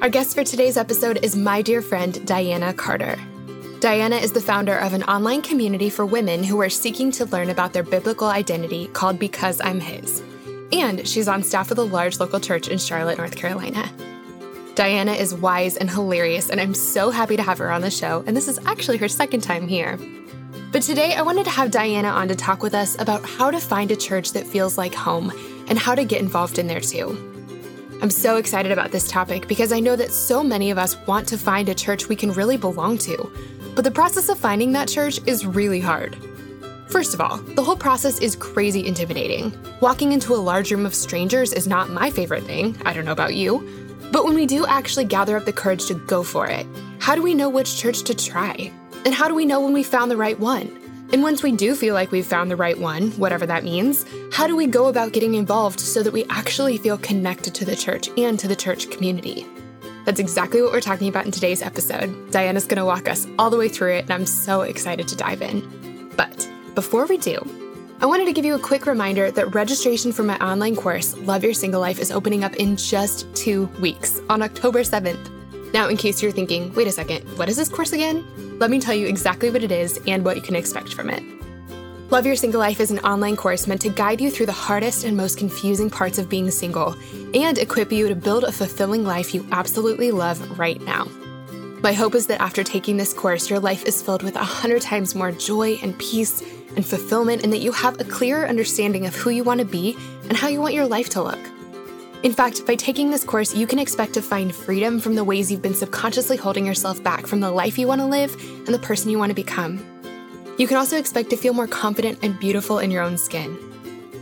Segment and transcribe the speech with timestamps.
[0.00, 3.18] Our guest for today's episode is my dear friend, Diana Carter.
[3.80, 7.50] Diana is the founder of an online community for women who are seeking to learn
[7.50, 10.22] about their biblical identity called Because I'm His.
[10.70, 13.90] And she's on staff with a large local church in Charlotte, North Carolina.
[14.76, 18.22] Diana is wise and hilarious, and I'm so happy to have her on the show,
[18.24, 19.98] and this is actually her second time here.
[20.70, 23.58] But today I wanted to have Diana on to talk with us about how to
[23.58, 25.32] find a church that feels like home
[25.66, 27.27] and how to get involved in there too.
[28.00, 31.26] I'm so excited about this topic because I know that so many of us want
[31.28, 33.32] to find a church we can really belong to,
[33.74, 36.16] but the process of finding that church is really hard.
[36.90, 39.52] First of all, the whole process is crazy intimidating.
[39.80, 43.10] Walking into a large room of strangers is not my favorite thing, I don't know
[43.10, 43.68] about you,
[44.12, 46.68] but when we do actually gather up the courage to go for it,
[47.00, 48.70] how do we know which church to try?
[49.06, 50.87] And how do we know when we found the right one?
[51.10, 54.46] And once we do feel like we've found the right one, whatever that means, how
[54.46, 58.10] do we go about getting involved so that we actually feel connected to the church
[58.18, 59.46] and to the church community?
[60.04, 62.30] That's exactly what we're talking about in today's episode.
[62.30, 65.16] Diana's going to walk us all the way through it, and I'm so excited to
[65.16, 66.12] dive in.
[66.16, 67.38] But before we do,
[68.00, 71.42] I wanted to give you a quick reminder that registration for my online course, Love
[71.42, 75.37] Your Single Life, is opening up in just two weeks on October 7th.
[75.72, 78.24] Now, in case you're thinking, wait a second, what is this course again?
[78.58, 81.22] Let me tell you exactly what it is and what you can expect from it.
[82.10, 85.04] Love Your Single Life is an online course meant to guide you through the hardest
[85.04, 86.96] and most confusing parts of being single
[87.34, 91.04] and equip you to build a fulfilling life you absolutely love right now.
[91.82, 94.80] My hope is that after taking this course, your life is filled with a hundred
[94.80, 96.42] times more joy and peace
[96.76, 99.96] and fulfillment, and that you have a clearer understanding of who you want to be
[100.24, 101.38] and how you want your life to look.
[102.24, 105.52] In fact, by taking this course, you can expect to find freedom from the ways
[105.52, 108.78] you've been subconsciously holding yourself back from the life you want to live and the
[108.80, 109.78] person you want to become.
[110.58, 113.56] You can also expect to feel more confident and beautiful in your own skin.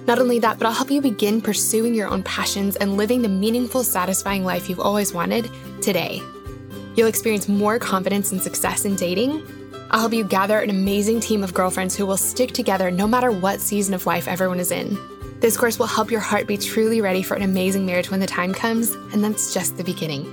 [0.07, 3.31] Not only that, but I'll help you begin pursuing your own passions and living the
[3.31, 6.23] meaningful, satisfying life you've always wanted today.
[6.97, 9.43] You'll experience more confidence and success in dating.
[9.91, 13.31] I'll help you gather an amazing team of girlfriends who will stick together no matter
[13.31, 14.99] what season of life everyone is in.
[15.41, 18.27] This course will help your heart be truly ready for an amazing marriage when the
[18.27, 20.25] time comes, and that's just the beginning.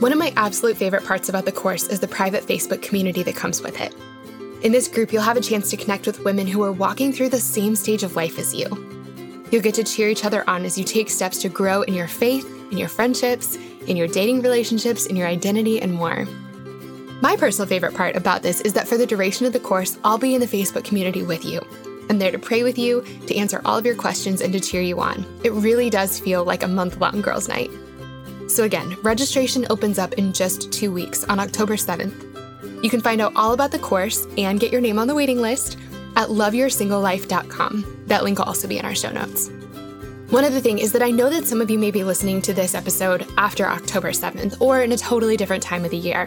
[0.00, 3.36] One of my absolute favorite parts about the course is the private Facebook community that
[3.36, 3.94] comes with it.
[4.62, 7.28] In this group, you'll have a chance to connect with women who are walking through
[7.28, 8.66] the same stage of life as you.
[9.50, 12.08] You'll get to cheer each other on as you take steps to grow in your
[12.08, 13.56] faith, in your friendships,
[13.86, 16.24] in your dating relationships, in your identity, and more.
[17.20, 20.18] My personal favorite part about this is that for the duration of the course, I'll
[20.18, 21.60] be in the Facebook community with you.
[22.08, 24.82] I'm there to pray with you, to answer all of your questions, and to cheer
[24.82, 25.24] you on.
[25.44, 27.70] It really does feel like a month long girls' night.
[28.48, 32.84] So, again, registration opens up in just two weeks on October 7th.
[32.84, 35.40] You can find out all about the course and get your name on the waiting
[35.40, 35.78] list
[36.16, 38.04] at loveyoursinglelife.com.
[38.06, 39.50] That link will also be in our show notes.
[40.32, 42.54] One other thing is that I know that some of you may be listening to
[42.54, 46.26] this episode after October 7th or in a totally different time of the year.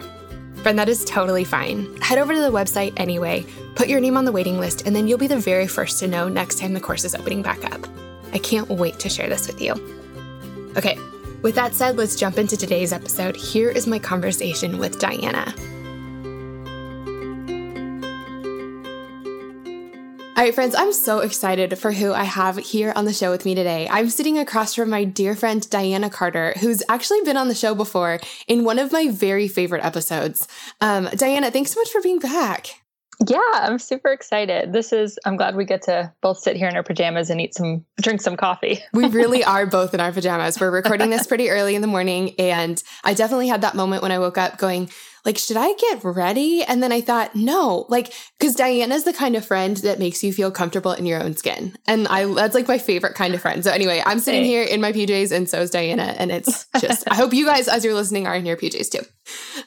[0.66, 1.94] Friend, that is totally fine.
[1.98, 3.46] Head over to the website anyway,
[3.76, 6.08] put your name on the waiting list, and then you'll be the very first to
[6.08, 7.86] know next time the course is opening back up.
[8.32, 9.74] I can't wait to share this with you.
[10.76, 10.98] Okay,
[11.40, 13.36] with that said, let's jump into today's episode.
[13.36, 15.54] Here is my conversation with Diana.
[20.36, 23.46] All right, friends, I'm so excited for who I have here on the show with
[23.46, 23.88] me today.
[23.90, 27.74] I'm sitting across from my dear friend Diana Carter, who's actually been on the show
[27.74, 30.46] before in one of my very favorite episodes.
[30.82, 32.82] Um, Diana, thanks so much for being back.
[33.26, 34.74] Yeah, I'm super excited.
[34.74, 37.54] This is, I'm glad we get to both sit here in our pajamas and eat
[37.54, 38.80] some, drink some coffee.
[38.92, 40.60] we really are both in our pajamas.
[40.60, 42.34] We're recording this pretty early in the morning.
[42.38, 44.90] And I definitely had that moment when I woke up going,
[45.26, 46.62] like, should I get ready?
[46.62, 50.32] And then I thought, no, like, cause Diana's the kind of friend that makes you
[50.32, 51.76] feel comfortable in your own skin.
[51.86, 53.64] And I, that's like my favorite kind of friend.
[53.64, 56.14] So anyway, I'm sitting here in my PJs and so is Diana.
[56.16, 59.02] And it's just, I hope you guys, as you're listening, are in your PJs too.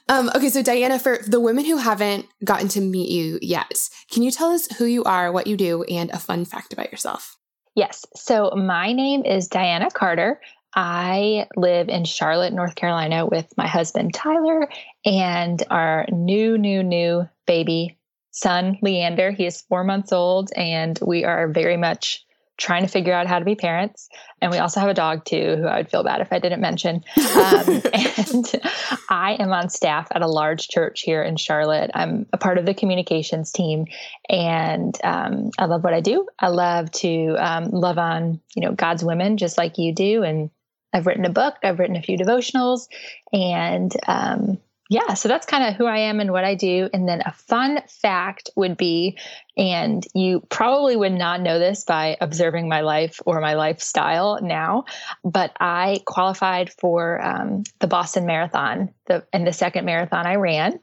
[0.07, 0.49] Um, okay.
[0.49, 4.51] So Diana, for the women who haven't gotten to meet you yet, can you tell
[4.51, 7.35] us who you are, what you do, and a fun fact about yourself?
[7.75, 8.05] Yes.
[8.15, 10.39] So my name is Diana Carter.
[10.75, 14.69] I live in Charlotte, North Carolina with my husband, Tyler,
[15.05, 17.97] and our new, new, new baby
[18.31, 19.31] son, Leander.
[19.31, 22.25] He is four months old, and we are very much
[22.59, 24.09] trying to figure out how to be parents.
[24.41, 26.59] And we also have a dog too, who I would feel bad if I didn't
[26.59, 27.05] mention.
[27.17, 28.61] Um, and
[29.09, 31.89] I am on staff at a large church here in Charlotte.
[31.93, 33.85] I'm a part of the communications team,
[34.29, 36.27] and um, I love what I do.
[36.37, 40.23] I love to um, love on you know God's women, just like you do.
[40.23, 40.51] And
[40.93, 41.55] I've written a book.
[41.63, 42.87] I've written a few devotionals,
[43.31, 44.59] and um,
[44.91, 46.89] yeah, so that's kind of who I am and what I do.
[46.91, 49.19] And then a fun fact would be,
[49.55, 54.85] and you probably would not know this by observing my life or my lifestyle now,
[55.23, 60.79] but I qualified for um, the Boston Marathon, the and the second marathon I ran.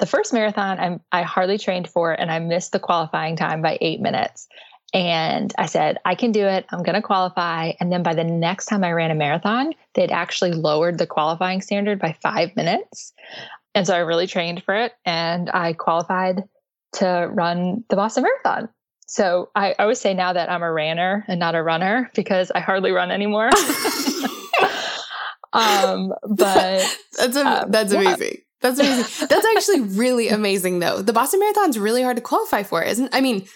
[0.00, 3.78] The first marathon I'm, I hardly trained for, and I missed the qualifying time by
[3.80, 4.48] eight minutes.
[4.94, 6.64] And I said, I can do it.
[6.70, 7.72] I'm going to qualify.
[7.80, 11.60] And then by the next time I ran a marathon, they'd actually lowered the qualifying
[11.60, 13.12] standard by five minutes.
[13.74, 16.44] And so I really trained for it and I qualified
[16.94, 18.68] to run the Boston Marathon.
[19.06, 22.60] So I, always say now that I'm a ranner and not a runner because I
[22.60, 23.46] hardly run anymore.
[25.52, 28.38] um, but that's, a, um, that's amazing.
[28.62, 29.28] That's amazing.
[29.28, 31.02] That's actually really amazing, though.
[31.02, 33.14] The Boston Marathon's really hard to qualify for, isn't?
[33.14, 33.46] I mean,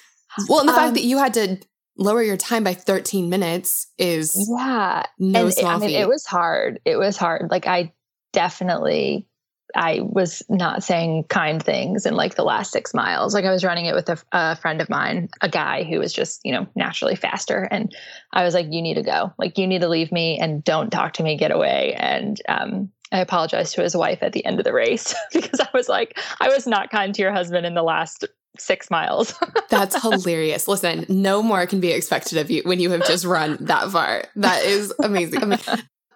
[0.48, 1.58] well, and the um, fact that you had to
[1.96, 6.08] lower your time by 13 minutes is yeah, no and small it, I mean, it
[6.08, 6.80] was hard.
[6.84, 7.50] It was hard.
[7.50, 7.92] Like I
[8.32, 9.26] definitely
[9.74, 13.34] I was not saying kind things in like the last six miles.
[13.34, 16.12] Like I was running it with a, a, friend of mine, a guy who was
[16.12, 17.68] just, you know, naturally faster.
[17.70, 17.94] And
[18.32, 19.32] I was like, you need to go.
[19.38, 21.94] Like, you need to leave me and don't talk to me, get away.
[21.96, 25.68] And um, I apologized to his wife at the end of the race because I
[25.74, 28.24] was like, I was not kind to your husband in the last
[28.58, 29.34] six miles.
[29.70, 30.68] That's hilarious.
[30.68, 34.24] Listen, no more can be expected of you when you have just run that far.
[34.36, 35.48] That is amazing.
[35.48, 35.58] Mean,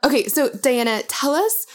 [0.04, 1.66] okay, so Diana, tell us.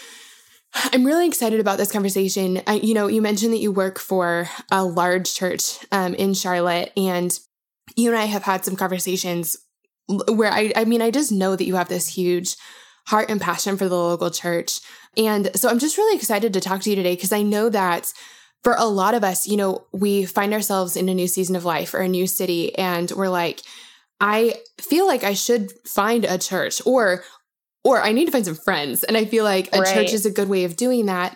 [0.93, 2.61] I'm really excited about this conversation.
[2.67, 6.91] I, you know, you mentioned that you work for a large church um, in Charlotte,
[6.95, 7.37] and
[7.95, 9.57] you and I have had some conversations
[10.27, 12.55] where I, I mean, I just know that you have this huge
[13.09, 14.81] heart and passion for the local church.
[15.17, 18.13] And so I'm just really excited to talk to you today because I know that
[18.63, 21.65] for a lot of us, you know, we find ourselves in a new season of
[21.65, 23.61] life or a new city and we're like,
[24.21, 27.23] I feel like I should find a church or
[27.83, 29.03] or I need to find some friends.
[29.03, 29.93] And I feel like a right.
[29.93, 31.35] church is a good way of doing that.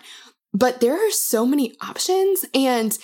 [0.52, 2.96] But there are so many options and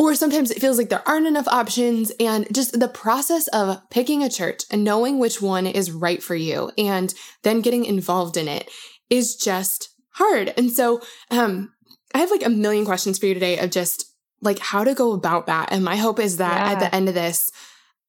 [0.00, 4.22] or sometimes it feels like there aren't enough options and just the process of picking
[4.22, 7.12] a church and knowing which one is right for you and
[7.42, 8.70] then getting involved in it
[9.10, 10.54] is just hard.
[10.56, 11.74] And so um
[12.14, 14.06] I have like a million questions for you today of just
[14.40, 15.70] like how to go about that.
[15.70, 16.72] And my hope is that yeah.
[16.72, 17.50] at the end of this,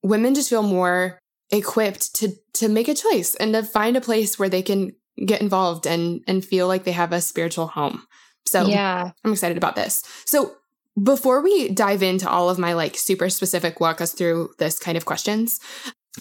[0.02, 1.20] women just feel more
[1.52, 4.92] equipped to to make a choice and to find a place where they can
[5.26, 8.06] get involved and and feel like they have a spiritual home.
[8.48, 10.04] So yeah, I'm excited about this.
[10.26, 10.56] So
[11.02, 14.98] before we dive into all of my like super specific walk us through this kind
[14.98, 15.60] of questions,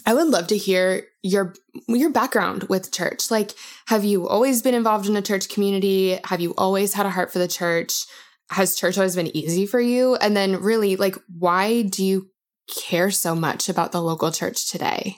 [0.06, 1.54] I would love to hear your
[1.88, 3.30] your background with church.
[3.30, 3.52] Like,
[3.86, 6.18] have you always been involved in a church community?
[6.24, 8.04] Have you always had a heart for the church?
[8.50, 10.14] Has church always been easy for you?
[10.16, 12.30] And then, really, like, why do you
[12.68, 15.16] care so much about the local church today?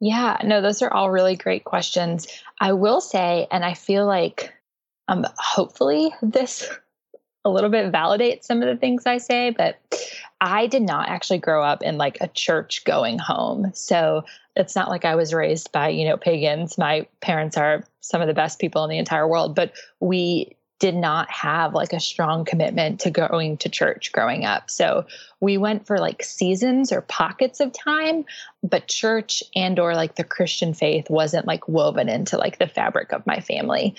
[0.00, 2.26] Yeah, no, those are all really great questions.
[2.60, 4.52] I will say, and I feel like
[5.08, 6.68] um, hopefully this
[7.44, 9.78] a little bit validates some of the things I say, but
[10.40, 13.70] I did not actually grow up in like a church going home.
[13.74, 14.24] So
[14.56, 16.78] it's not like I was raised by, you know, pagans.
[16.78, 20.94] My parents are some of the best people in the entire world, but we did
[20.94, 24.70] not have like a strong commitment to going to church growing up.
[24.70, 25.06] So
[25.40, 28.24] we went for like seasons or pockets of time,
[28.62, 33.12] but church and or like the Christian faith wasn't like woven into like the fabric
[33.12, 33.94] of my family.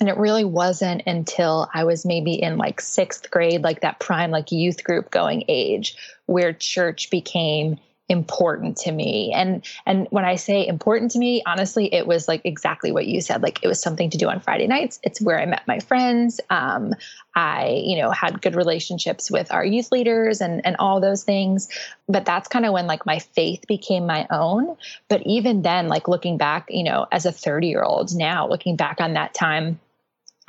[0.00, 4.30] And it really wasn't until I was maybe in like sixth grade, like that prime,
[4.30, 7.78] like youth group going age, where church became
[8.08, 9.32] important to me.
[9.34, 13.20] And and when i say important to me honestly it was like exactly what you
[13.20, 14.98] said like it was something to do on friday nights.
[15.02, 16.40] It's where i met my friends.
[16.48, 16.94] Um,
[17.34, 21.68] i you know had good relationships with our youth leaders and and all those things.
[22.08, 24.76] But that's kind of when like my faith became my own.
[25.08, 28.76] But even then like looking back you know as a 30 year old now looking
[28.76, 29.78] back on that time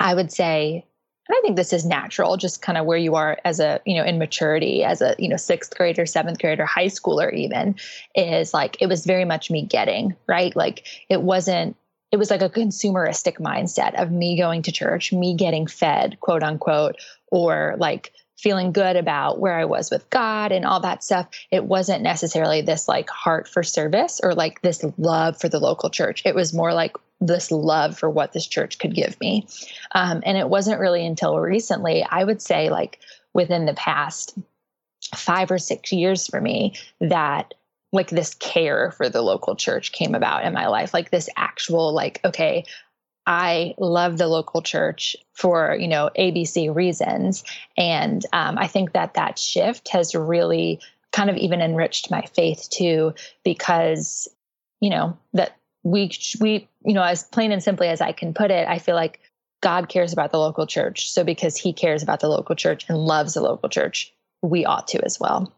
[0.00, 0.84] i would say
[1.30, 3.94] and I think this is natural, just kind of where you are as a, you
[3.94, 7.76] know, in maturity, as a, you know, sixth grader, seventh grader, high schooler, even
[8.16, 10.56] is like, it was very much me getting, right?
[10.56, 11.76] Like it wasn't,
[12.10, 16.42] it was like a consumeristic mindset of me going to church, me getting fed, quote
[16.42, 16.96] unquote,
[17.30, 21.28] or like feeling good about where I was with God and all that stuff.
[21.50, 25.90] It wasn't necessarily this like heart for service or like this love for the local
[25.90, 26.22] church.
[26.24, 29.46] It was more like this love for what this church could give me.
[29.92, 32.98] Um, and it wasn't really until recently, I would say, like
[33.34, 34.36] within the past
[35.14, 37.54] five or six years for me, that
[37.92, 41.92] like this care for the local church came about in my life like this actual
[41.92, 42.64] like okay
[43.30, 47.44] I love the local church for you know ABC reasons,
[47.78, 50.80] and um, I think that that shift has really
[51.12, 54.26] kind of even enriched my faith too, because
[54.80, 56.10] you know that we
[56.40, 59.20] we you know as plain and simply as I can put it, I feel like
[59.62, 62.98] God cares about the local church, so because He cares about the local church and
[62.98, 65.52] loves the local church, we ought to as well.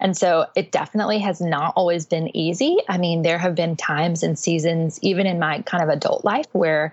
[0.00, 2.78] And so it definitely has not always been easy.
[2.88, 6.46] I mean, there have been times and seasons, even in my kind of adult life,
[6.52, 6.92] where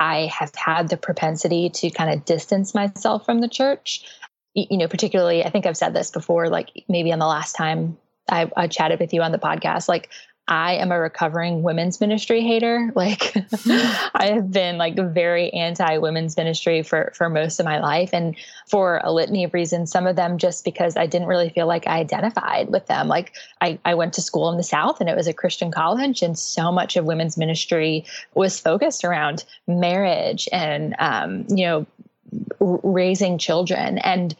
[0.00, 4.04] I have had the propensity to kind of distance myself from the church.
[4.54, 7.96] You know, particularly, I think I've said this before, like maybe on the last time
[8.28, 10.10] I, I chatted with you on the podcast, like
[10.52, 12.92] I am a recovering women's ministry hater.
[13.02, 13.34] Like
[14.14, 18.36] I have been like very anti women's ministry for for most of my life and
[18.68, 19.90] for a litany of reasons.
[19.90, 23.08] Some of them just because I didn't really feel like I identified with them.
[23.08, 26.22] Like I, I went to school in the South and it was a Christian college
[26.22, 28.04] and so much of women's ministry
[28.34, 31.86] was focused around marriage and um, you know,
[32.60, 33.98] r- raising children.
[33.98, 34.36] And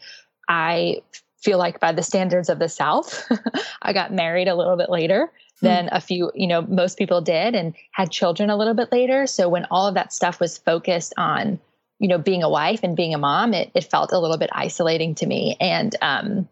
[0.47, 1.01] I
[1.41, 3.29] feel like by the standards of the South,
[3.81, 5.31] I got married a little bit later.
[5.63, 9.25] Than a few, you know, most people did and had children a little bit later.
[9.27, 11.59] So when all of that stuff was focused on,
[11.99, 14.49] you know, being a wife and being a mom, it, it felt a little bit
[14.53, 15.55] isolating to me.
[15.59, 16.47] And um,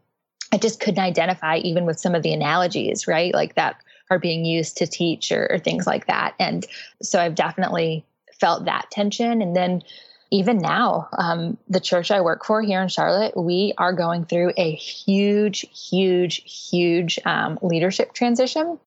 [0.53, 3.33] I just couldn't identify even with some of the analogies, right?
[3.33, 6.35] Like that are being used to teach or, or things like that.
[6.39, 6.65] And
[7.01, 8.05] so I've definitely
[8.39, 9.41] felt that tension.
[9.41, 9.81] And then
[10.31, 14.53] even now, um, the church I work for here in Charlotte, we are going through
[14.57, 18.79] a huge, huge, huge um, leadership transition.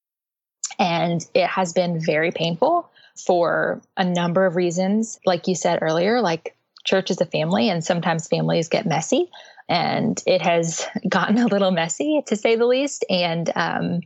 [0.79, 5.19] And it has been very painful for a number of reasons.
[5.25, 9.31] Like you said earlier, like church is a family, and sometimes families get messy.
[9.69, 13.05] And it has gotten a little messy, to say the least.
[13.09, 14.01] And, um,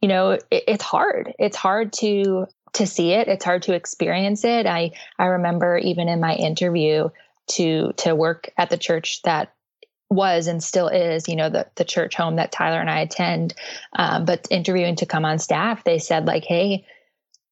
[0.00, 1.32] you know, it, it's hard.
[1.38, 3.28] It's hard to to see it.
[3.28, 4.66] It's hard to experience it.
[4.66, 7.08] I I remember even in my interview
[7.48, 9.52] to to work at the church that
[10.10, 13.54] was and still is, you know, the the church home that Tyler and I attend.
[13.94, 16.86] Um, but interviewing to come on staff, they said like, "Hey,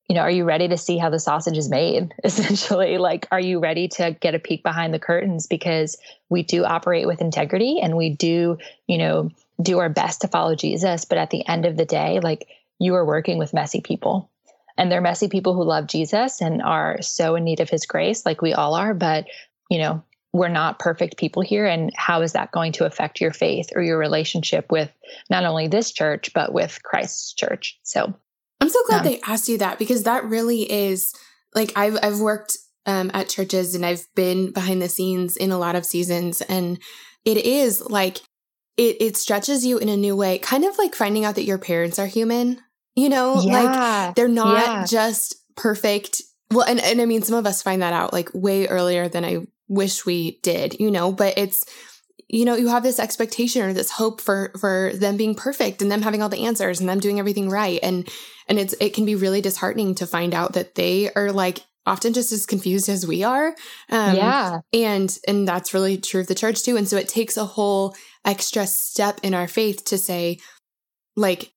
[0.08, 2.14] you know, are you ready to see how the sausage is made?
[2.25, 5.46] Essentially, like, are you ready to get a peek behind the curtains?
[5.46, 5.96] Because
[6.28, 9.30] we do operate with integrity and we do, you know,
[9.62, 11.04] do our best to follow Jesus.
[11.04, 14.30] But at the end of the day, like, you are working with messy people."
[14.76, 18.26] And they're messy people who love Jesus and are so in need of his grace,
[18.26, 18.92] like we all are.
[18.92, 19.26] But,
[19.70, 20.02] you know,
[20.35, 23.83] we're not perfect people here and how is that going to affect your faith or
[23.83, 24.91] your relationship with
[25.31, 27.79] not only this church but with christ's church?
[27.85, 28.12] So
[28.61, 31.14] i'm so glad um, they asked you that because that really is
[31.55, 35.59] like i've, I've worked um, at churches and i've been behind the scenes in a
[35.59, 36.79] lot of seasons and
[37.25, 38.19] it is like
[38.76, 41.59] it, it stretches you in a new way kind of like finding out that your
[41.59, 42.61] parents are human
[42.97, 43.41] you know?
[43.43, 44.85] Yeah, like they're not yeah.
[44.87, 46.23] just perfect.
[46.50, 49.25] Well and, and i mean some of us find that out like way earlier than
[49.25, 51.64] i wish we did, you know, but it's
[52.28, 55.90] you know, you have this expectation or this hope for for them being perfect and
[55.90, 58.09] them having all the answers and them doing everything right and
[58.49, 62.12] and it's it can be really disheartening to find out that they are like often
[62.12, 63.49] just as confused as we are.
[63.90, 64.61] Um, yeah.
[64.73, 66.76] And and that's really true of the church too.
[66.76, 67.94] And so it takes a whole
[68.25, 70.38] extra step in our faith to say,
[71.16, 71.52] like,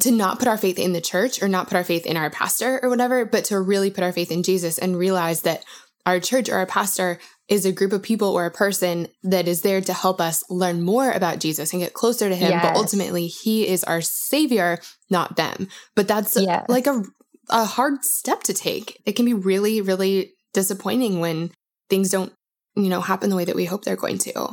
[0.00, 2.30] to not put our faith in the church or not put our faith in our
[2.30, 5.64] pastor or whatever, but to really put our faith in Jesus and realize that
[6.06, 9.62] our church or our pastor is a group of people or a person that is
[9.62, 12.50] there to help us learn more about Jesus and get closer to him.
[12.50, 12.62] Yes.
[12.62, 14.78] But ultimately, he is our savior,
[15.08, 15.68] not them.
[15.96, 16.66] But that's uh, yes.
[16.68, 17.02] like a,
[17.48, 19.00] a hard step to take.
[19.06, 21.50] It can be really, really disappointing when
[21.88, 22.32] things don't,
[22.76, 24.50] you know, happen the way that we hope they're going to.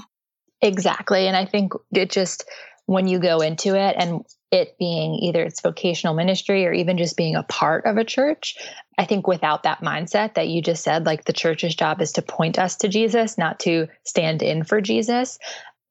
[0.62, 1.28] Exactly.
[1.28, 2.46] And I think it just,
[2.86, 4.22] when you go into it and
[4.56, 8.56] it being either it's vocational ministry or even just being a part of a church.
[8.98, 12.22] I think without that mindset that you just said, like the church's job is to
[12.22, 15.38] point us to Jesus, not to stand in for Jesus,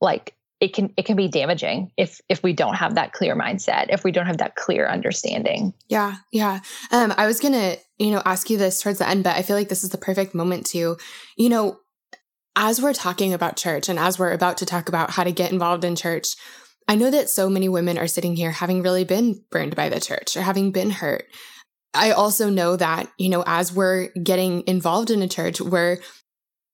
[0.01, 3.87] like it can it can be damaging if if we don't have that clear mindset,
[3.91, 5.75] if we don't have that clear understanding.
[5.89, 6.61] Yeah, yeah.
[6.91, 9.57] Um, I was gonna, you know, ask you this towards the end, but I feel
[9.57, 10.97] like this is the perfect moment to,
[11.37, 11.81] you know,
[12.57, 15.53] as we're talking about church and as we're about to talk about how to get
[15.53, 16.35] involved in church,
[16.87, 20.01] I know that so many women are sitting here having really been burned by the
[20.01, 21.27] church or having been hurt.
[21.95, 25.99] I also know that, you know, as we're getting involved in a church, we're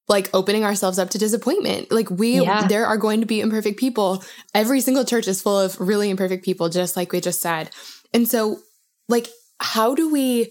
[0.09, 1.93] like opening ourselves up to disappointment.
[1.93, 2.67] Like we yeah.
[2.67, 4.25] there are going to be imperfect people.
[4.53, 7.71] Every single church is full of really imperfect people just like we just said.
[8.13, 8.59] And so
[9.09, 9.29] like
[9.61, 10.51] how do we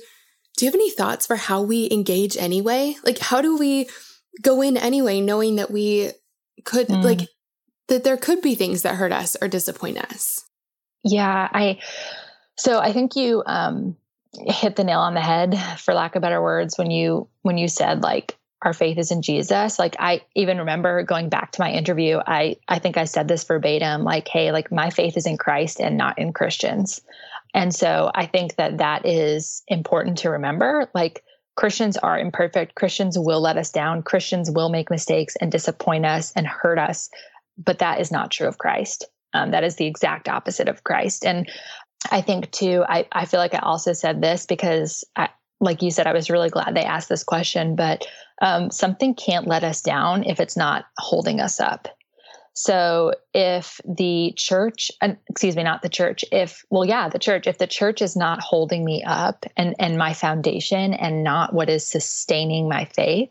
[0.55, 2.95] do you have any thoughts for how we engage anyway?
[3.03, 3.89] Like how do we
[4.41, 6.11] go in anyway knowing that we
[6.63, 7.03] could mm.
[7.03, 7.27] like
[7.89, 10.45] that there could be things that hurt us or disappoint us.
[11.03, 11.79] Yeah, I
[12.57, 13.95] so I think you um
[14.33, 17.67] hit the nail on the head for lack of better words when you when you
[17.67, 19.79] said like our faith is in Jesus.
[19.79, 23.43] Like I even remember going back to my interview, I I think I said this
[23.43, 27.01] verbatim like hey, like my faith is in Christ and not in Christians.
[27.53, 31.23] And so I think that that is important to remember like
[31.55, 32.75] Christians are imperfect.
[32.75, 34.03] Christians will let us down.
[34.03, 37.09] Christians will make mistakes and disappoint us and hurt us.
[37.63, 39.05] But that is not true of Christ.
[39.33, 41.25] Um, that is the exact opposite of Christ.
[41.25, 41.49] And
[42.11, 45.91] I think too, I, I feel like I also said this because I, like you
[45.91, 48.07] said, I was really glad they asked this question, but
[48.41, 51.89] um, something can't let us down if it's not holding us up.
[52.53, 54.91] So if the church,
[55.29, 58.41] excuse me, not the church, if, well, yeah, the church, if the church is not
[58.41, 63.29] holding me up and, and my foundation and not what is sustaining my faith,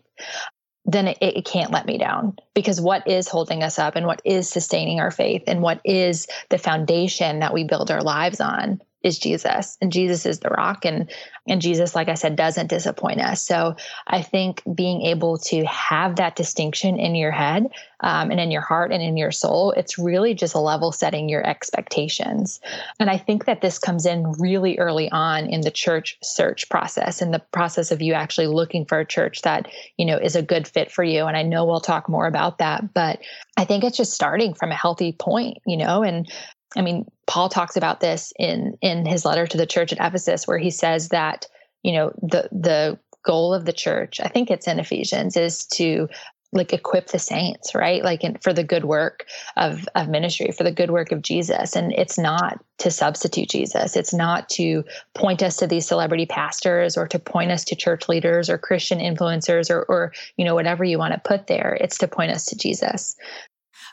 [0.89, 4.23] then it, it, can't let me down because what is holding us up and what
[4.25, 8.81] is sustaining our faith and what is the foundation that we build our lives on
[9.03, 11.11] is Jesus and Jesus is the rock and
[11.47, 13.43] and Jesus like I said doesn't disappoint us.
[13.43, 13.77] So
[14.07, 17.69] I think being able to have that distinction in your head
[18.01, 21.29] um, and in your heart and in your soul, it's really just a level setting
[21.29, 22.61] your expectations.
[23.01, 27.23] And I think that this comes in really early on in the church search process
[27.23, 30.43] in the process of you actually looking for a church that, you know, is a
[30.43, 31.25] good fit for you.
[31.25, 33.21] And I know we'll talk more about that, but
[33.57, 36.31] I think it's just starting from a healthy point, you know, and
[36.77, 40.47] I mean, Paul talks about this in in his letter to the church at Ephesus,
[40.47, 41.47] where he says that
[41.83, 46.09] you know the the goal of the church, I think it's in Ephesians, is to
[46.51, 48.03] like equip the saints, right?
[48.03, 51.77] Like in, for the good work of of ministry, for the good work of Jesus,
[51.77, 53.97] and it's not to substitute Jesus.
[53.97, 54.85] It's not to
[55.15, 58.99] point us to these celebrity pastors or to point us to church leaders or Christian
[58.99, 61.77] influencers or or you know whatever you want to put there.
[61.81, 63.15] It's to point us to Jesus.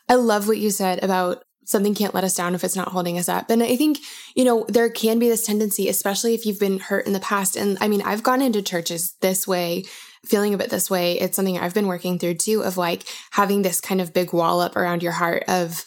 [0.08, 3.18] I love what you said about something can't let us down if it's not holding
[3.18, 3.50] us up.
[3.50, 4.00] And I think,
[4.36, 7.56] you know, there can be this tendency, especially if you've been hurt in the past.
[7.56, 9.84] And I mean, I've gone into churches this way,
[10.26, 11.20] feeling a bit this way.
[11.20, 14.62] It's something I've been working through too, of like having this kind of big wall
[14.62, 15.84] up around your heart of,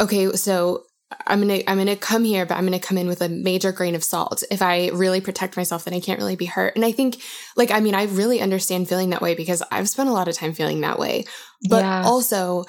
[0.00, 0.84] okay, so
[1.26, 3.94] I'm gonna I'm gonna come here, but I'm gonna come in with a major grain
[3.94, 4.42] of salt.
[4.50, 6.76] If I really protect myself, then I can't really be hurt.
[6.76, 7.16] And I think,
[7.56, 10.34] like, I mean, I really understand feeling that way because I've spent a lot of
[10.34, 11.24] time feeling that way.
[11.66, 12.02] But yeah.
[12.04, 12.64] also,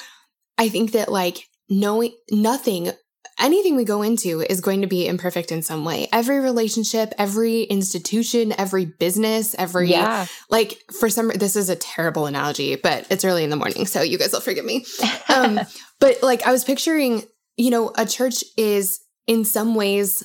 [0.58, 2.92] I think that like knowing nothing
[3.40, 6.08] anything we go into is going to be imperfect in some way.
[6.12, 10.26] Every relationship, every institution, every business, every yeah.
[10.50, 14.02] like for some this is a terrible analogy, but it's early in the morning, so
[14.02, 14.86] you guys will forgive me.
[15.30, 15.60] Um,
[16.00, 17.24] but like I was picturing,
[17.58, 20.24] you know, a church is in some ways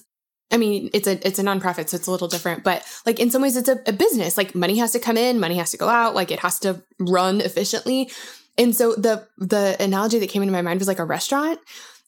[0.50, 2.62] I mean, it's a it's a nonprofit, so it's a little different.
[2.62, 4.36] But like in some ways, it's a, a business.
[4.36, 6.14] Like money has to come in, money has to go out.
[6.14, 8.10] Like it has to run efficiently.
[8.56, 11.58] And so the the analogy that came into my mind was like a restaurant.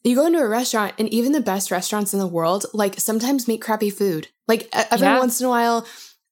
[0.03, 3.47] You go into a restaurant and even the best restaurants in the world like sometimes
[3.47, 4.29] make crappy food.
[4.47, 5.19] Like every yeah.
[5.19, 5.85] once in a while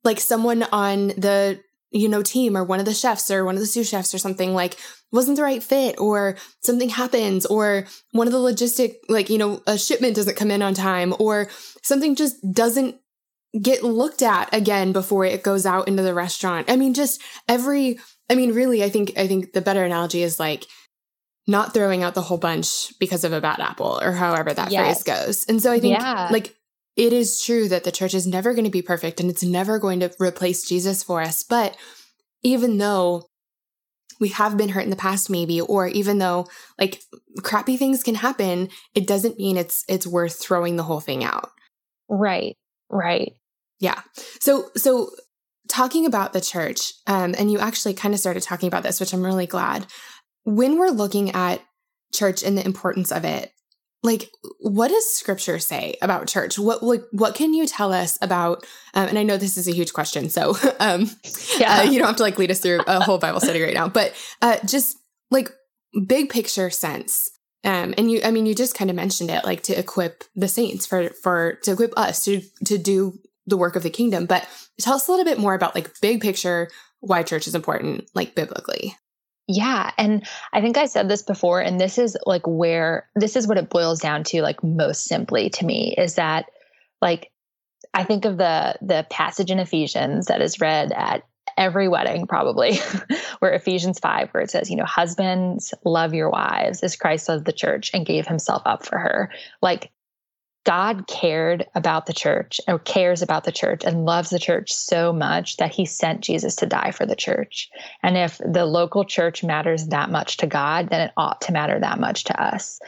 [0.03, 1.59] like someone on the
[1.91, 4.17] you know team or one of the chefs or one of the sous chefs or
[4.17, 4.77] something like
[5.11, 9.61] wasn't the right fit or something happens or one of the logistic like you know
[9.67, 11.49] a shipment doesn't come in on time or
[11.81, 12.95] something just doesn't
[13.61, 16.69] get looked at again before it goes out into the restaurant.
[16.69, 17.99] I mean just every
[18.29, 20.65] I mean, really, I think I think the better analogy is like
[21.47, 25.03] not throwing out the whole bunch because of a bad apple or however that yes.
[25.03, 25.45] phrase goes.
[25.47, 26.29] And so I think yeah.
[26.31, 26.55] like
[26.95, 29.77] it is true that the church is never going to be perfect and it's never
[29.77, 31.43] going to replace Jesus for us.
[31.43, 31.77] But
[32.41, 33.27] even though
[34.19, 36.47] we have been hurt in the past maybe or even though
[36.79, 37.01] like
[37.43, 41.49] crappy things can happen, it doesn't mean it's it's worth throwing the whole thing out.
[42.09, 42.57] Right.
[42.89, 43.33] Right.
[43.79, 44.01] Yeah.
[44.39, 45.11] So so
[45.67, 49.13] talking about the church, um, and you actually kind of started talking about this, which
[49.13, 49.87] I'm really glad.
[50.43, 51.61] When we're looking at
[52.13, 53.51] church and the importance of it,
[54.05, 58.63] like what does scripture say about church what like what can you tell us about
[58.93, 61.09] um, and i know this is a huge question so um
[61.59, 61.79] yeah.
[61.79, 63.89] Uh, you don't have to like lead us through a whole bible study right now
[63.89, 64.97] but uh just
[65.31, 65.51] like
[66.05, 67.31] big picture sense
[67.63, 70.47] um and you i mean you just kind of mentioned it like to equip the
[70.47, 74.25] saints for for to equip us to to do the work of the kingdom.
[74.25, 74.47] But
[74.79, 78.35] tell us a little bit more about like big picture why church is important, like
[78.35, 78.95] biblically.
[79.47, 79.91] Yeah.
[79.97, 83.57] And I think I said this before, and this is like where this is what
[83.57, 86.45] it boils down to, like most simply to me, is that
[87.01, 87.31] like
[87.93, 91.23] I think of the the passage in Ephesians that is read at
[91.57, 92.77] every wedding, probably,
[93.39, 97.45] where Ephesians 5, where it says, you know, husbands, love your wives as Christ loved
[97.45, 99.31] the church and gave himself up for her.
[99.61, 99.91] Like
[100.65, 105.13] God cared about the church or cares about the church and loves the church so
[105.13, 107.69] much that he sent Jesus to die for the church.
[108.03, 111.79] And if the local church matters that much to God, then it ought to matter
[111.79, 112.79] that much to us.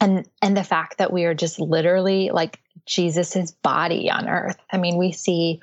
[0.00, 4.56] and and the fact that we are just literally like Jesus's body on earth.
[4.70, 5.60] I mean, we see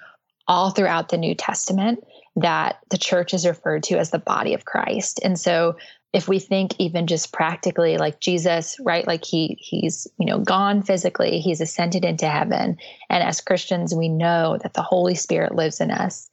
[0.47, 2.03] all throughout the New Testament
[2.35, 5.19] that the church is referred to as the body of Christ.
[5.23, 5.77] And so
[6.13, 9.05] if we think even just practically like Jesus, right?
[9.05, 12.77] Like he he's, you know, gone physically, he's ascended into heaven.
[13.09, 16.29] And as Christians, we know that the Holy Spirit lives in us.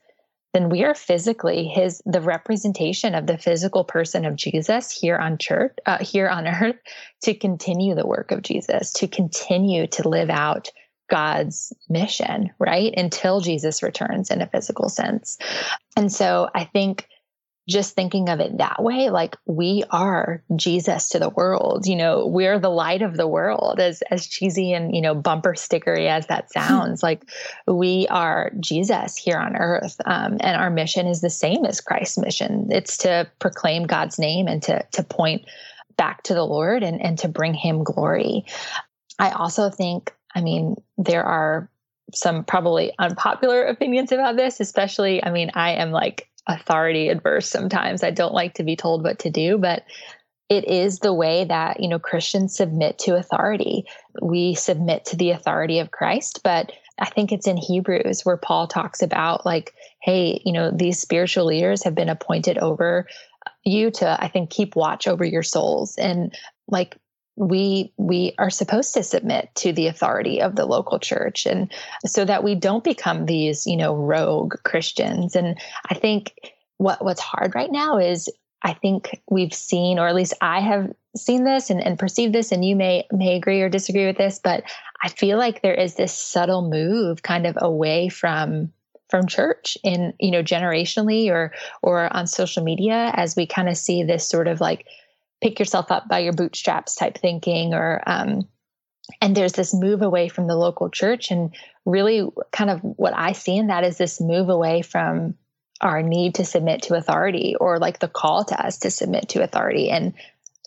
[0.52, 5.38] Then we are physically his the representation of the physical person of Jesus here on
[5.38, 6.76] church, uh, here on earth,
[7.22, 10.70] to continue the work of Jesus, to continue to live out
[11.08, 12.92] God's mission, right?
[12.96, 15.38] Until Jesus returns in a physical sense.
[15.96, 17.08] And so I think
[17.70, 22.26] just thinking of it that way like we are jesus to the world you know
[22.26, 26.26] we're the light of the world as as cheesy and you know bumper stickery as
[26.26, 27.22] that sounds like
[27.68, 32.18] we are jesus here on earth um, and our mission is the same as christ's
[32.18, 32.68] mission.
[32.70, 35.44] It's to proclaim god's name and to to point
[35.96, 38.44] back to the lord and and to bring him glory.
[39.18, 41.70] I also think i mean there are
[42.12, 48.02] some probably unpopular opinions about this especially i mean i am like authority adverse sometimes.
[48.02, 49.84] I don't like to be told what to do, but
[50.48, 53.84] it is the way that, you know, Christians submit to authority.
[54.20, 58.66] We submit to the authority of Christ, but I think it's in Hebrews where Paul
[58.66, 63.06] talks about like, hey, you know, these spiritual leaders have been appointed over
[63.64, 66.34] you to I think keep watch over your souls and
[66.68, 66.96] like
[67.40, 71.46] we we are supposed to submit to the authority of the local church.
[71.46, 71.72] And
[72.04, 75.34] so that we don't become these you know rogue christians.
[75.34, 75.58] And
[75.90, 76.34] i think
[76.76, 78.28] what what's hard right now is
[78.62, 82.52] i think we've seen or at least i have seen this and, and perceived this
[82.52, 84.62] and you may may agree or disagree with this but
[85.02, 88.72] i feel like there is this subtle move kind of away from
[89.10, 93.76] from church in you know generationally or or on social media as we kind of
[93.76, 94.86] see this sort of like
[95.40, 98.48] pick yourself up by your bootstraps type thinking or um,
[99.20, 101.30] and there's this move away from the local church.
[101.30, 101.54] And
[101.86, 105.34] really kind of what i see in that is this move away from
[105.80, 109.42] our need to submit to authority or like the call to us to submit to
[109.42, 109.90] authority.
[109.90, 110.12] And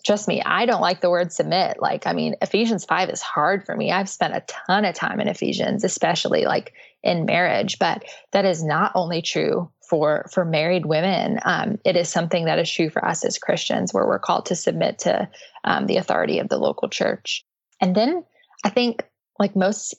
[0.04, 1.80] trust me i don't like the word submit.
[1.80, 3.92] Like i mean ephesians 5 is hard for me.
[3.92, 8.64] I've spent a ton of time in ephesians especially like in marriage but that is
[8.64, 13.04] not only true for for married women um, it is something that is true for
[13.04, 15.28] us as christians where we're called to submit to
[15.64, 17.44] um, the authority of the local church.
[17.80, 18.24] And then
[18.64, 19.04] i think
[19.38, 19.94] like most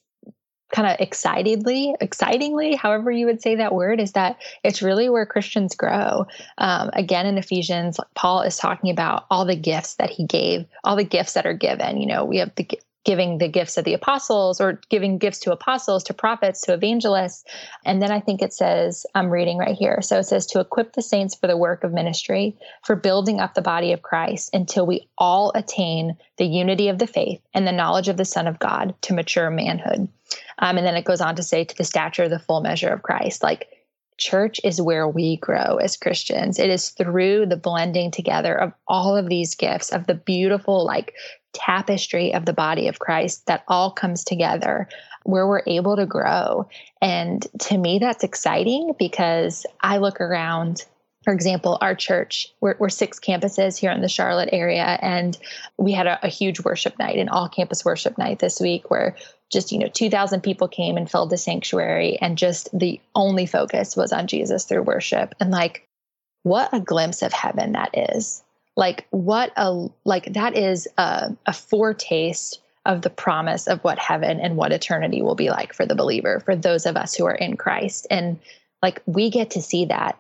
[0.74, 5.26] kind of excitedly excitingly however you would say that word is that it's really where
[5.26, 6.26] christians grow.
[6.58, 10.96] Um, again in ephesians paul is talking about all the gifts that he gave all
[10.96, 12.02] the gifts that are given.
[12.02, 12.68] You know we have the
[13.06, 17.46] giving the gifts of the apostles or giving gifts to apostles, to prophets, to evangelists.
[17.86, 20.02] And then I think it says, I'm reading right here.
[20.02, 23.54] So it says, to equip the saints for the work of ministry, for building up
[23.54, 27.72] the body of Christ until we all attain the unity of the faith and the
[27.72, 30.10] knowledge of the Son of God to mature manhood.
[30.60, 32.90] Um, and then it goes on to say, to the stature of the full measure
[32.90, 33.44] of Christ.
[33.44, 33.68] Like,
[34.18, 36.58] church is where we grow as Christians.
[36.58, 41.14] It is through the blending together of all of these gifts, of the beautiful, like
[41.56, 44.88] tapestry of the body of Christ that all comes together
[45.24, 46.68] where we're able to grow.
[47.02, 50.86] And to me, that's exciting because I look around.
[51.24, 55.36] For example, our church, we're, we're six campuses here in the Charlotte area, and
[55.78, 59.16] we had a, a huge worship night, an all campus worship night this week where
[59.52, 63.96] just you know 2000 people came and filled the sanctuary and just the only focus
[63.96, 65.88] was on jesus through worship and like
[66.44, 68.44] what a glimpse of heaven that is
[68.76, 74.40] like what a like that is a, a foretaste of the promise of what heaven
[74.40, 77.36] and what eternity will be like for the believer for those of us who are
[77.36, 78.06] in christ.
[78.12, 78.40] And
[78.82, 80.20] like we get to see that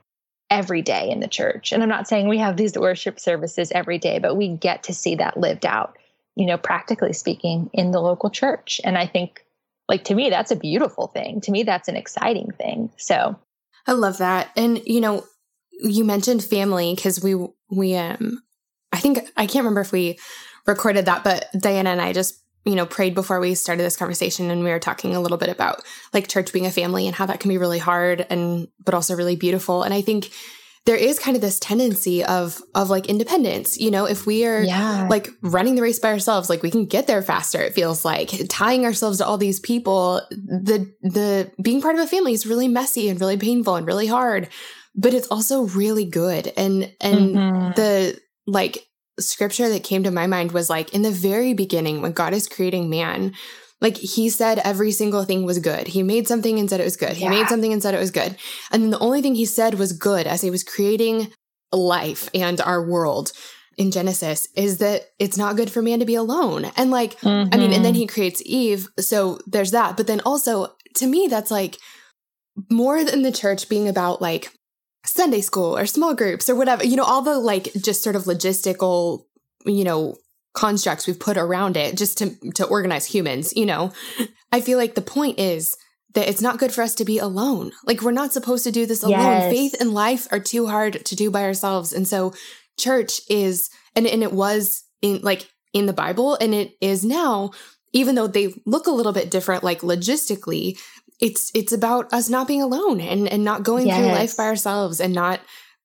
[0.49, 1.71] every day in the church.
[1.71, 4.93] And i'm not saying we have these worship services every day but we get to
[4.93, 5.97] see that lived out
[6.35, 8.79] you know practically speaking in the local church.
[8.83, 9.45] And i think
[9.87, 11.41] like to me that's a beautiful thing.
[11.41, 12.91] To me that's an exciting thing.
[12.97, 13.37] So.
[13.87, 14.49] I love that.
[14.55, 15.25] And you know
[15.79, 17.35] you mentioned family because we
[17.69, 18.41] we um
[18.95, 20.17] I think I can't remember if we
[20.65, 24.49] recorded that, but Diana and I just you know prayed before we started this conversation
[24.49, 25.81] and we were talking a little bit about
[26.13, 29.15] like church being a family and how that can be really hard and but also
[29.15, 30.31] really beautiful and i think
[30.85, 34.61] there is kind of this tendency of of like independence you know if we are
[34.61, 35.07] yeah.
[35.09, 38.31] like running the race by ourselves like we can get there faster it feels like
[38.49, 42.67] tying ourselves to all these people the the being part of a family is really
[42.67, 44.49] messy and really painful and really hard
[44.95, 47.71] but it's also really good and and mm-hmm.
[47.75, 48.87] the like
[49.19, 52.47] scripture that came to my mind was like in the very beginning when God is
[52.47, 53.33] creating man,
[53.81, 55.87] like he said every single thing was good.
[55.87, 57.13] He made something and said it was good.
[57.13, 57.29] He yeah.
[57.29, 58.35] made something and said it was good.
[58.71, 61.31] And then the only thing he said was good as he was creating
[61.71, 63.31] life and our world
[63.77, 66.65] in Genesis is that it's not good for man to be alone.
[66.77, 67.53] And like, mm-hmm.
[67.53, 68.01] I mean, and then mm-hmm.
[68.01, 68.87] he creates Eve.
[68.99, 69.97] So there's that.
[69.97, 71.77] But then also, to me, that's like
[72.71, 74.51] more than the church being about like
[75.05, 78.23] Sunday school or small groups or whatever, you know, all the like just sort of
[78.23, 79.25] logistical,
[79.65, 80.17] you know,
[80.53, 83.91] constructs we've put around it just to to organize humans, you know.
[84.51, 85.75] I feel like the point is
[86.13, 87.71] that it's not good for us to be alone.
[87.85, 89.19] Like we're not supposed to do this alone.
[89.19, 89.51] Yes.
[89.51, 91.93] Faith and life are too hard to do by ourselves.
[91.93, 92.33] And so
[92.77, 97.51] church is and and it was in like in the Bible and it is now
[97.93, 100.77] even though they look a little bit different like logistically
[101.19, 103.97] it's it's about us not being alone and and not going yes.
[103.97, 105.39] through life by ourselves and not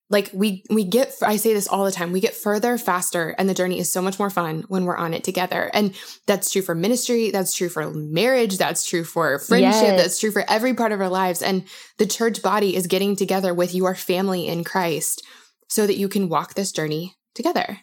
[0.09, 3.49] like we we get i say this all the time we get further faster and
[3.49, 5.95] the journey is so much more fun when we're on it together and
[6.27, 10.01] that's true for ministry that's true for marriage that's true for friendship yes.
[10.01, 11.63] that's true for every part of our lives and
[11.97, 15.25] the church body is getting together with your family in christ
[15.69, 17.79] so that you can walk this journey together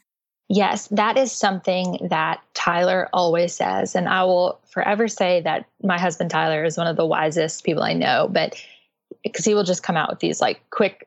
[0.48, 3.94] Yes, that is something that Tyler always says.
[3.94, 7.82] And I will forever say that my husband Tyler is one of the wisest people
[7.82, 8.56] I know, but
[9.22, 11.06] because he will just come out with these like quick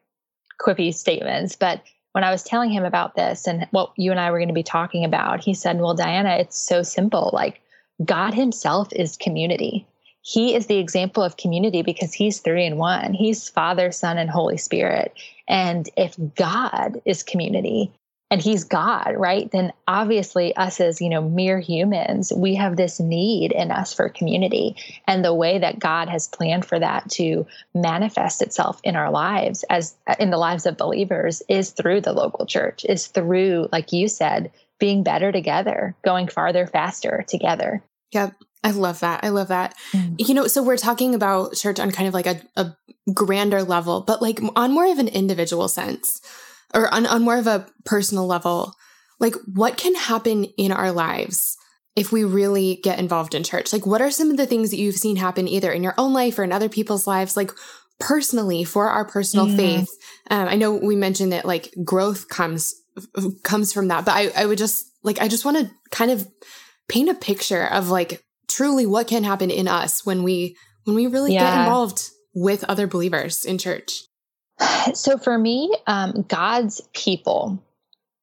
[0.61, 1.55] quippy statements.
[1.55, 4.49] But when I was telling him about this and what you and I were going
[4.49, 7.31] to be talking about, he said, Well, Diana, it's so simple.
[7.33, 7.61] Like,
[8.03, 9.85] God Himself is community.
[10.23, 13.13] He is the example of community because He's three in one.
[13.13, 15.13] He's Father, Son, and Holy Spirit.
[15.47, 17.91] And if God is community,
[18.31, 19.51] and he's God, right?
[19.51, 24.07] Then obviously us as, you know, mere humans, we have this need in us for
[24.07, 24.77] community.
[25.05, 29.65] And the way that God has planned for that to manifest itself in our lives
[29.69, 34.07] as in the lives of believers is through the local church, is through, like you
[34.07, 37.83] said, being better together, going farther, faster together.
[38.13, 38.33] Yep.
[38.63, 39.23] I love that.
[39.23, 39.75] I love that.
[39.91, 40.15] Mm.
[40.25, 42.77] You know, so we're talking about church on kind of like a, a
[43.13, 46.21] grander level, but like on more of an individual sense
[46.73, 48.73] or on, on more of a personal level,
[49.19, 51.57] like what can happen in our lives
[51.95, 53.73] if we really get involved in church?
[53.73, 56.13] Like, what are some of the things that you've seen happen either in your own
[56.13, 57.35] life or in other people's lives?
[57.35, 57.51] Like,
[58.01, 59.55] personally for our personal mm.
[59.55, 59.89] faith
[60.31, 62.73] um, i know we mentioned that like growth comes
[63.43, 66.27] comes from that but i, I would just like i just want to kind of
[66.89, 71.07] paint a picture of like truly what can happen in us when we when we
[71.07, 71.41] really yeah.
[71.41, 74.01] get involved with other believers in church
[74.93, 77.61] so for me, um, God's people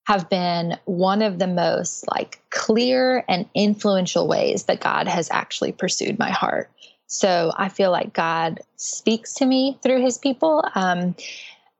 [0.07, 5.73] have been one of the most like clear and influential ways that God has actually
[5.73, 6.71] pursued my heart.
[7.07, 10.65] So I feel like God speaks to me through his people.
[10.75, 11.15] Um,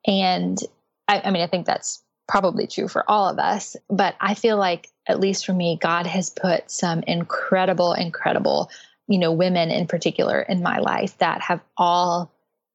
[0.07, 0.59] and
[1.07, 4.59] I, I mean, I think that's probably true for all of us, but I feel
[4.59, 8.71] like, at least for me, God has put some incredible, incredible,
[9.07, 12.31] you know, women in particular in my life that have all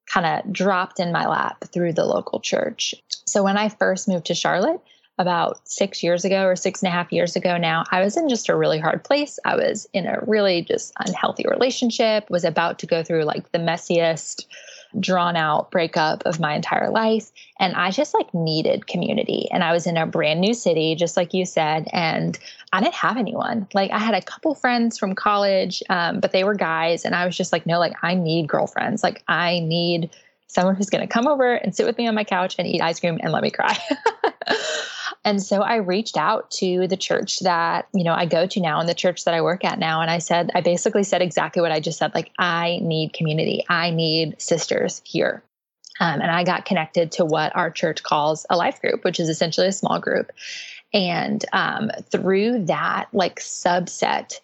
[0.06, 2.94] kind of dropped in my lap through the local church.
[3.26, 4.80] So when I first moved to Charlotte,
[5.18, 8.28] about six years ago or six and a half years ago now, I was in
[8.28, 9.38] just a really hard place.
[9.44, 13.58] I was in a really just unhealthy relationship, was about to go through like the
[13.58, 14.46] messiest
[14.98, 17.30] drawn out breakup of my entire life.
[17.58, 19.48] And I just like needed community.
[19.50, 22.38] And I was in a brand new city, just like you said, and
[22.72, 23.66] I didn't have anyone.
[23.74, 27.04] Like I had a couple friends from college, um, but they were guys.
[27.04, 29.02] And I was just like, no, like I need girlfriends.
[29.02, 30.10] Like I need
[30.46, 32.80] someone who's going to come over and sit with me on my couch and eat
[32.80, 33.76] ice cream and let me cry.
[35.24, 38.78] And so I reached out to the church that, you know, I go to now
[38.78, 40.02] and the church that I work at now.
[40.02, 43.64] And I said, I basically said exactly what I just said like, I need community,
[43.68, 45.42] I need sisters here.
[46.00, 49.28] Um, and I got connected to what our church calls a life group, which is
[49.28, 50.32] essentially a small group.
[50.92, 54.40] And um, through that, like subset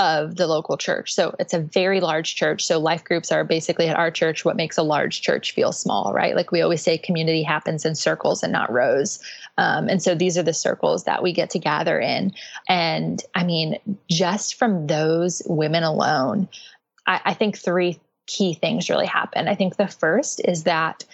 [0.00, 1.12] of the local church.
[1.12, 2.64] So it's a very large church.
[2.64, 6.12] So life groups are basically at our church what makes a large church feel small,
[6.14, 6.34] right?
[6.34, 9.18] Like we always say, community happens in circles and not rows.
[9.60, 12.32] Um, and so these are the circles that we get to gather in.
[12.66, 16.48] And I mean, just from those women alone,
[17.06, 19.48] I, I think three key things really happen.
[19.48, 21.04] I think the first is that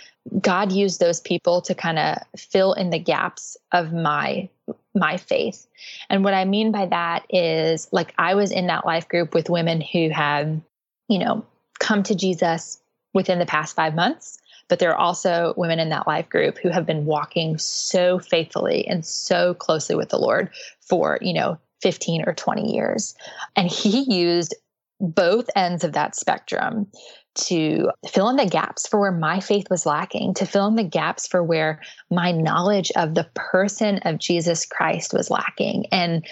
[0.40, 4.48] God used those people to kind of fill in the gaps of my
[4.94, 5.66] my faith.
[6.08, 9.50] And what I mean by that is like I was in that life group with
[9.50, 10.60] women who have,
[11.08, 11.44] you know,
[11.80, 12.80] come to Jesus
[13.12, 16.70] within the past 5 months, but there are also women in that life group who
[16.70, 20.50] have been walking so faithfully and so closely with the Lord
[20.80, 23.14] for, you know, 15 or 20 years.
[23.54, 24.54] And he used
[25.00, 26.90] both ends of that spectrum
[27.34, 30.84] to fill in the gaps for where my faith was lacking, to fill in the
[30.84, 35.86] gaps for where my knowledge of the person of Jesus Christ was lacking.
[35.92, 36.26] And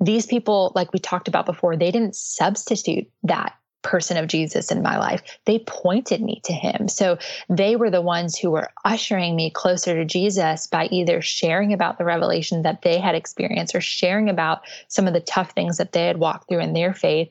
[0.00, 4.82] these people, like we talked about before, they didn't substitute that person of Jesus in
[4.82, 5.22] my life.
[5.44, 6.88] They pointed me to him.
[6.88, 7.18] So
[7.48, 11.98] they were the ones who were ushering me closer to Jesus by either sharing about
[11.98, 15.92] the revelation that they had experienced or sharing about some of the tough things that
[15.92, 17.30] they had walked through in their faith,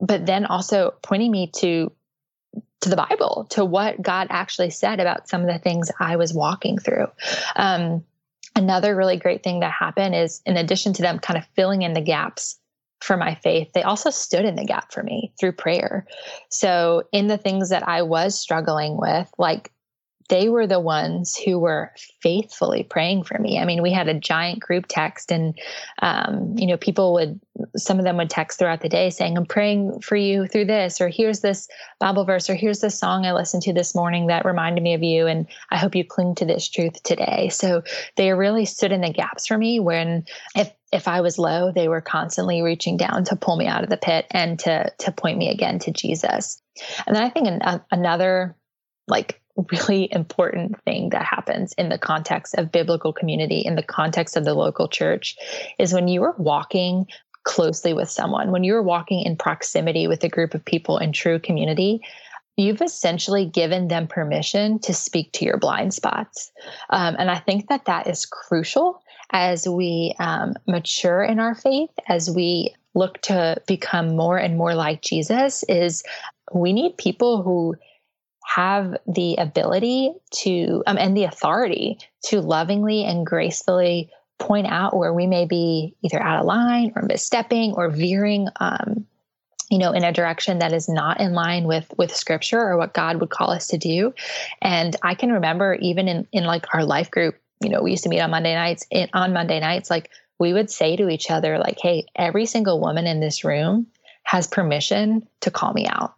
[0.00, 1.90] but then also pointing me to
[2.80, 6.34] to the Bible, to what God actually said about some of the things I was
[6.34, 7.06] walking through.
[7.56, 8.04] Um,
[8.54, 11.94] another really great thing that happened is, in addition to them kind of filling in
[11.94, 12.58] the gaps
[13.04, 16.06] for my faith, they also stood in the gap for me through prayer.
[16.48, 19.70] So, in the things that I was struggling with, like
[20.30, 23.58] they were the ones who were faithfully praying for me.
[23.58, 25.58] I mean, we had a giant group text, and
[26.00, 27.40] um, you know, people would
[27.76, 31.00] some of them would text throughout the day saying, "I'm praying for you through this,"
[31.00, 31.68] or "Here's this
[32.00, 35.02] Bible verse," or "Here's this song I listened to this morning that reminded me of
[35.02, 37.50] you," and I hope you cling to this truth today.
[37.50, 37.82] So
[38.16, 40.24] they really stood in the gaps for me when
[40.56, 43.90] if if I was low, they were constantly reaching down to pull me out of
[43.90, 46.62] the pit and to to point me again to Jesus.
[47.06, 48.56] And then I think an, another
[49.08, 54.36] like really important thing that happens in the context of biblical community, in the context
[54.36, 55.36] of the local church,
[55.78, 57.06] is when you are walking
[57.42, 61.38] closely with someone, when you're walking in proximity with a group of people in true
[61.38, 62.00] community,
[62.56, 66.52] you've essentially given them permission to speak to your blind spots.
[66.90, 69.02] Um, and I think that that is crucial
[69.34, 74.76] as we um, mature in our faith, as we look to become more and more
[74.76, 76.04] like Jesus, is
[76.54, 77.74] we need people who
[78.46, 85.12] have the ability to um, and the authority to lovingly and gracefully point out where
[85.12, 89.04] we may be either out of line or misstepping or veering um,
[89.70, 92.94] you know in a direction that is not in line with with scripture or what
[92.94, 94.14] god would call us to do.
[94.62, 98.04] And i can remember even in in like our life group you know we used
[98.04, 101.30] to meet on monday nights in, on monday nights like we would say to each
[101.30, 103.86] other like hey every single woman in this room
[104.24, 106.14] has permission to call me out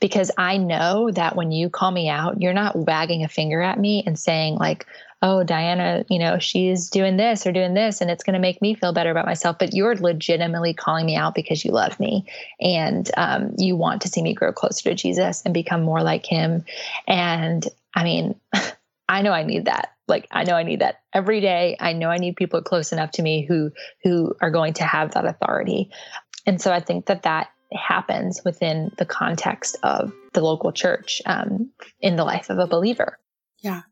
[0.00, 3.78] because I know that when you call me out, you're not wagging a finger at
[3.78, 4.86] me and saying, like,
[5.20, 8.62] oh, Diana, you know, she's doing this or doing this, and it's going to make
[8.62, 9.58] me feel better about myself.
[9.58, 12.26] But you're legitimately calling me out because you love me
[12.60, 16.24] and um, you want to see me grow closer to Jesus and become more like
[16.24, 16.64] him.
[17.06, 18.40] And I mean,
[19.08, 19.92] I know I need that.
[20.08, 21.76] Like I know I need that every day.
[21.78, 23.70] I know I need people close enough to me who
[24.02, 25.90] who are going to have that authority.
[26.46, 31.70] And so I think that that happens within the context of the local church um,
[32.00, 33.18] in the life of a believer.
[33.60, 33.82] Yeah.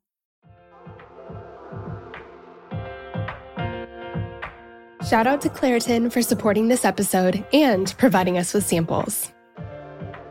[5.06, 9.32] Shout out to Claritin for supporting this episode and providing us with samples.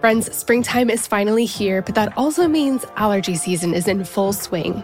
[0.02, 4.84] Friends, springtime is finally here, but that also means allergy season is in full swing.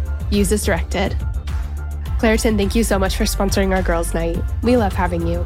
[0.31, 1.11] Use as directed.
[2.19, 4.37] Claritin, thank you so much for sponsoring our girls' night.
[4.63, 5.45] We love having you.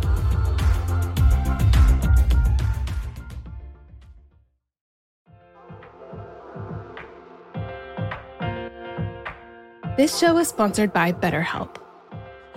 [9.98, 11.78] This show is sponsored by BetterHelp.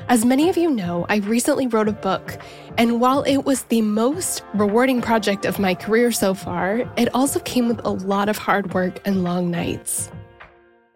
[0.08, 2.38] As many of you know, I recently wrote a book,
[2.76, 7.38] and while it was the most rewarding project of my career so far, it also
[7.40, 10.10] came with a lot of hard work and long nights.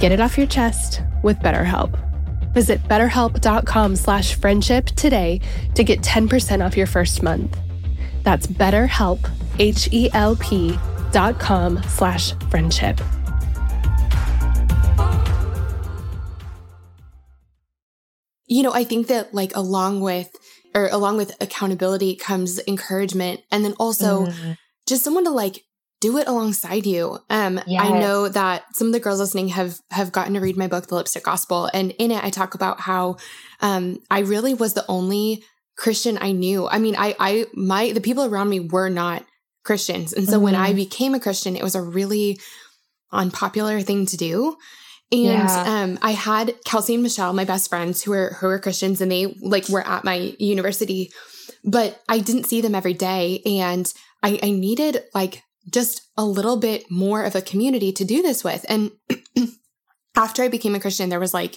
[0.00, 1.92] Get it off your chest with BetterHelp.
[2.54, 5.42] Visit betterhelp.com slash friendship today
[5.74, 7.58] to get 10% off your first month.
[8.22, 10.78] That's betterhelp, H-E-L-P
[11.12, 12.98] dot com slash friendship.
[18.46, 20.30] You know, I think that like along with
[20.74, 24.56] or along with accountability comes encouragement and then also mm.
[24.88, 25.62] just someone to like
[26.00, 27.18] do it alongside you.
[27.28, 27.82] Um, yes.
[27.82, 30.86] I know that some of the girls listening have have gotten to read my book,
[30.86, 33.16] The Lipstick Gospel, and in it I talk about how
[33.60, 35.44] um, I really was the only
[35.76, 36.66] Christian I knew.
[36.66, 39.24] I mean, I I my the people around me were not
[39.64, 40.44] Christians, and so mm-hmm.
[40.44, 40.76] when I mm-hmm.
[40.76, 42.40] became a Christian, it was a really
[43.12, 44.56] unpopular thing to do.
[45.12, 45.64] And yeah.
[45.66, 49.12] um, I had Kelsey and Michelle, my best friends, who were who were Christians, and
[49.12, 51.10] they like were at my university,
[51.64, 53.92] but I didn't see them every day, and
[54.22, 58.44] I, I needed like just a little bit more of a community to do this
[58.44, 58.64] with.
[58.68, 58.92] And
[60.16, 61.56] after I became a Christian, there was like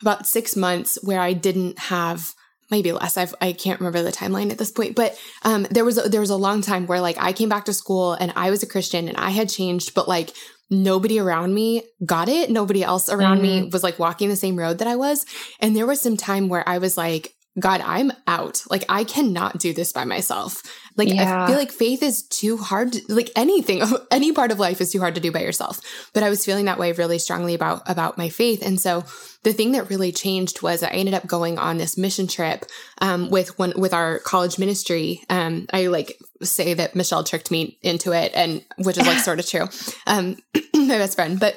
[0.00, 2.34] about six months where I didn't have
[2.70, 3.16] maybe less.
[3.16, 6.20] I've, I can't remember the timeline at this point, but um, there was a, there
[6.20, 8.66] was a long time where like I came back to school and I was a
[8.66, 10.30] Christian and I had changed, but like
[10.70, 12.48] nobody around me got it.
[12.48, 13.64] Nobody else around mm-hmm.
[13.64, 15.26] me was like walking the same road that I was.
[15.58, 18.62] And there was some time where I was like, God, I'm out.
[18.70, 20.62] Like, I cannot do this by myself.
[20.96, 21.44] Like, yeah.
[21.44, 22.92] I feel like faith is too hard.
[22.94, 25.80] To, like anything, any part of life is too hard to do by yourself.
[26.12, 28.64] But I was feeling that way really strongly about, about my faith.
[28.64, 29.04] And so
[29.44, 32.64] the thing that really changed was I ended up going on this mission trip,
[33.00, 35.22] um, with one, with our college ministry.
[35.30, 39.38] Um, I like say that Michelle tricked me into it and which is like sort
[39.38, 39.68] of true.
[40.06, 40.36] Um,
[40.74, 41.56] my best friend, but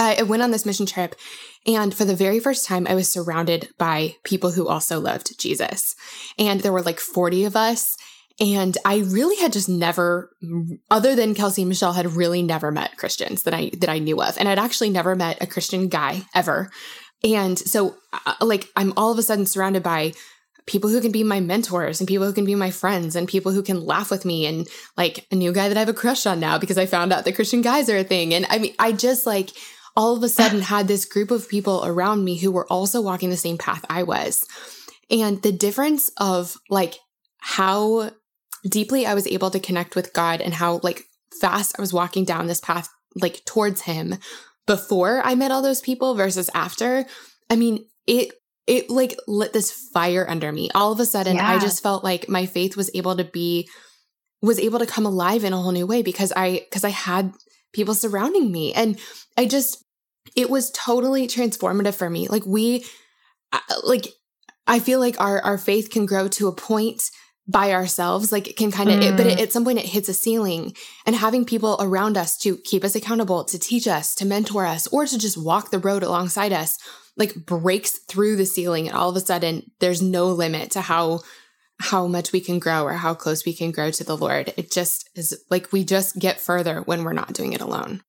[0.00, 1.14] I went on this mission trip
[1.66, 5.94] and for the very first time, I was surrounded by people who also loved Jesus.
[6.38, 7.96] And there were like 40 of us.
[8.40, 10.30] And I really had just never,
[10.90, 14.22] other than Kelsey and Michelle, had really never met Christians that I that I knew
[14.22, 16.70] of, and I'd actually never met a Christian guy ever.
[17.22, 20.14] And so, uh, like, I'm all of a sudden surrounded by
[20.64, 23.52] people who can be my mentors and people who can be my friends and people
[23.52, 26.24] who can laugh with me and like a new guy that I have a crush
[26.24, 28.32] on now because I found out that Christian guys are a thing.
[28.32, 29.50] And I mean, I just like
[29.96, 33.30] all of a sudden had this group of people around me who were also walking
[33.30, 34.46] the same path I was.
[35.10, 36.94] And the difference of like
[37.38, 38.10] how
[38.68, 41.04] deeply I was able to connect with God and how like
[41.40, 42.88] fast I was walking down this path
[43.20, 44.16] like towards him
[44.66, 47.04] before I met all those people versus after.
[47.48, 48.32] I mean, it
[48.66, 50.70] it like lit this fire under me.
[50.74, 51.48] All of a sudden, yeah.
[51.48, 53.68] I just felt like my faith was able to be
[54.42, 57.32] was able to come alive in a whole new way because I because I had
[57.72, 58.72] people surrounding me.
[58.72, 58.98] And
[59.36, 59.84] I just,
[60.36, 62.28] it was totally transformative for me.
[62.28, 62.84] Like we,
[63.84, 64.08] like,
[64.66, 67.10] I feel like our, our faith can grow to a point
[67.48, 69.16] by ourselves, like it can kind of, mm.
[69.16, 70.72] but it, at some point it hits a ceiling
[71.04, 74.86] and having people around us to keep us accountable, to teach us, to mentor us,
[74.88, 76.78] or to just walk the road alongside us,
[77.16, 78.86] like breaks through the ceiling.
[78.86, 81.22] And all of a sudden there's no limit to how
[81.80, 84.52] how much we can grow or how close we can grow to the Lord.
[84.56, 88.02] It just is like we just get further when we're not doing it alone.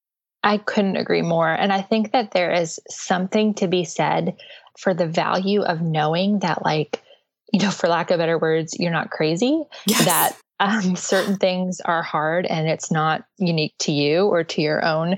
[0.44, 1.50] I couldn't agree more.
[1.50, 4.36] And I think that there is something to be said
[4.78, 7.02] for the value of knowing that, like,
[7.54, 10.06] you know, for lack of better words, you're not crazy, yes.
[10.06, 14.84] that um, certain things are hard and it's not unique to you or to your
[14.84, 15.18] own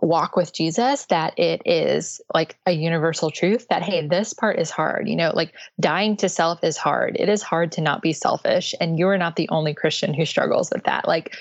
[0.00, 4.70] walk with Jesus, that it is like a universal truth that, hey, this part is
[4.70, 5.08] hard.
[5.08, 7.16] You know, like dying to self is hard.
[7.18, 8.74] It is hard to not be selfish.
[8.80, 11.06] And you're not the only Christian who struggles with that.
[11.06, 11.36] Like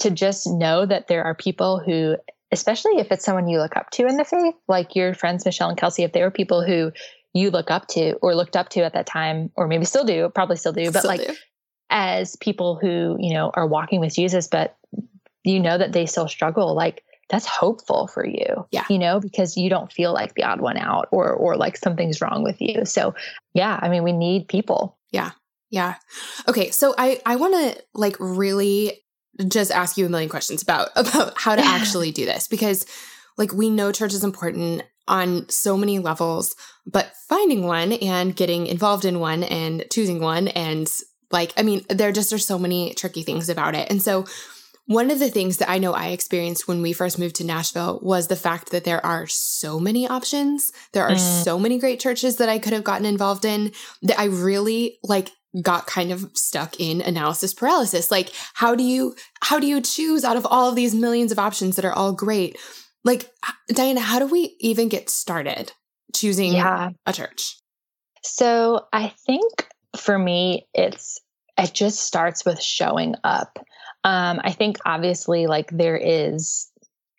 [0.00, 2.16] to just know that there are people who,
[2.52, 5.68] especially if it's someone you look up to in the faith, like your friends, Michelle
[5.68, 6.92] and Kelsey, if they were people who
[7.32, 10.28] you look up to or looked up to at that time, or maybe still do,
[10.28, 11.34] probably still do, but still like do.
[11.90, 14.76] as people who, you know, are walking with Jesus, but
[15.42, 18.66] you know that they still struggle, like that's hopeful for you.
[18.70, 18.84] Yeah.
[18.88, 22.20] You know, because you don't feel like the odd one out or or like something's
[22.20, 22.84] wrong with you.
[22.84, 23.14] So
[23.54, 24.98] yeah, I mean we need people.
[25.10, 25.30] Yeah.
[25.70, 25.96] Yeah.
[26.48, 26.70] Okay.
[26.70, 29.04] So I I want to like really
[29.48, 32.86] just ask you a million questions about about how to actually do this because
[33.36, 36.56] like we know church is important on so many levels,
[36.86, 40.88] but finding one and getting involved in one and choosing one and
[41.30, 43.90] like I mean there just are so many tricky things about it.
[43.90, 44.24] And so
[44.86, 48.00] one of the things that I know I experienced when we first moved to Nashville
[48.02, 50.72] was the fact that there are so many options.
[50.92, 51.42] There are mm.
[51.44, 53.72] so many great churches that I could have gotten involved in
[54.02, 55.30] that I really like
[55.62, 58.10] got kind of stuck in analysis paralysis.
[58.10, 61.38] Like how do you how do you choose out of all of these millions of
[61.38, 62.58] options that are all great?
[63.04, 63.30] Like
[63.68, 65.72] Diana, how do we even get started
[66.14, 66.90] choosing yeah.
[67.06, 67.58] a church?
[68.22, 71.20] So, I think for me it's
[71.56, 73.58] it just starts with showing up.
[74.04, 76.70] Um, I think obviously, like there is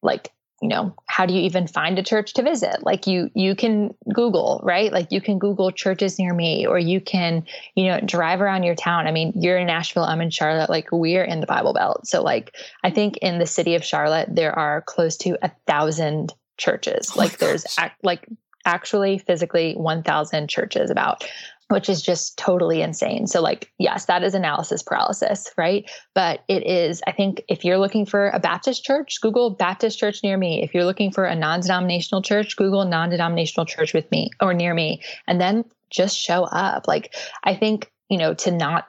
[0.01, 0.31] like
[0.61, 2.83] you know how do you even find a church to visit?
[2.83, 4.91] Like you you can google right?
[4.91, 8.75] Like you can google churches near me or you can you know drive around your
[8.75, 9.07] town.
[9.07, 12.07] I mean you're in nashville i'm in charlotte like we're in the bible belt.
[12.07, 16.33] So like i think in the city of charlotte there are close to a thousand
[16.57, 17.11] churches.
[17.13, 18.27] Oh like there's ac- like
[18.65, 21.23] actually physically 1000 churches about
[21.69, 23.25] which is just totally insane.
[23.25, 25.89] So, like, yes, that is analysis paralysis, right?
[26.13, 30.21] But it is, I think, if you're looking for a Baptist church, Google Baptist church
[30.23, 30.61] near me.
[30.61, 34.53] If you're looking for a non denominational church, Google non denominational church with me or
[34.53, 35.01] near me.
[35.27, 36.87] And then just show up.
[36.87, 38.87] Like, I think, you know, to not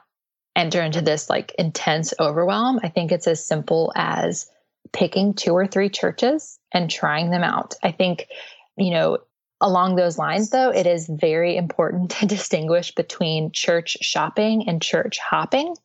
[0.55, 4.49] enter into this like intense overwhelm, I think it's as simple as
[4.93, 7.75] picking two or three churches and trying them out.
[7.83, 8.27] I think,
[8.77, 9.19] you know,
[9.59, 15.17] Along those lines, though, it is very important to distinguish between church shopping and church
[15.17, 15.75] hopping.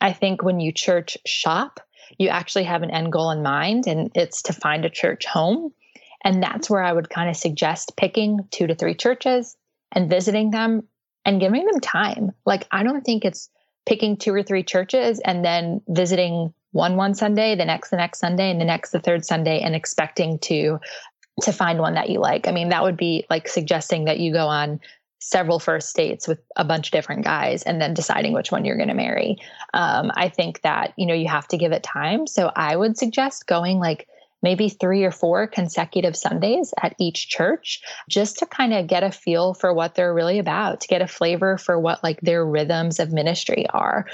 [0.00, 1.80] I think when you church shop,
[2.18, 5.72] you actually have an end goal in mind, and it's to find a church home.
[6.22, 9.56] And that's where I would kind of suggest picking two to three churches
[9.92, 10.88] and visiting them
[11.24, 12.32] and giving them time.
[12.44, 13.50] Like, I don't think it's
[13.86, 18.18] picking two or three churches and then visiting one one Sunday, the next the next
[18.18, 20.80] Sunday, and the next the third Sunday, and expecting to
[21.42, 22.46] to find one that you like.
[22.46, 24.80] I mean, that would be like suggesting that you go on
[25.18, 28.76] several first dates with a bunch of different guys and then deciding which one you're
[28.76, 29.36] going to marry.
[29.72, 32.26] Um, I think that, you know, you have to give it time.
[32.26, 34.06] So I would suggest going like
[34.42, 37.80] maybe three or four consecutive Sundays at each church
[38.10, 41.08] just to kind of get a feel for what they're really about, to get a
[41.08, 44.06] flavor for what like their rhythms of ministry are.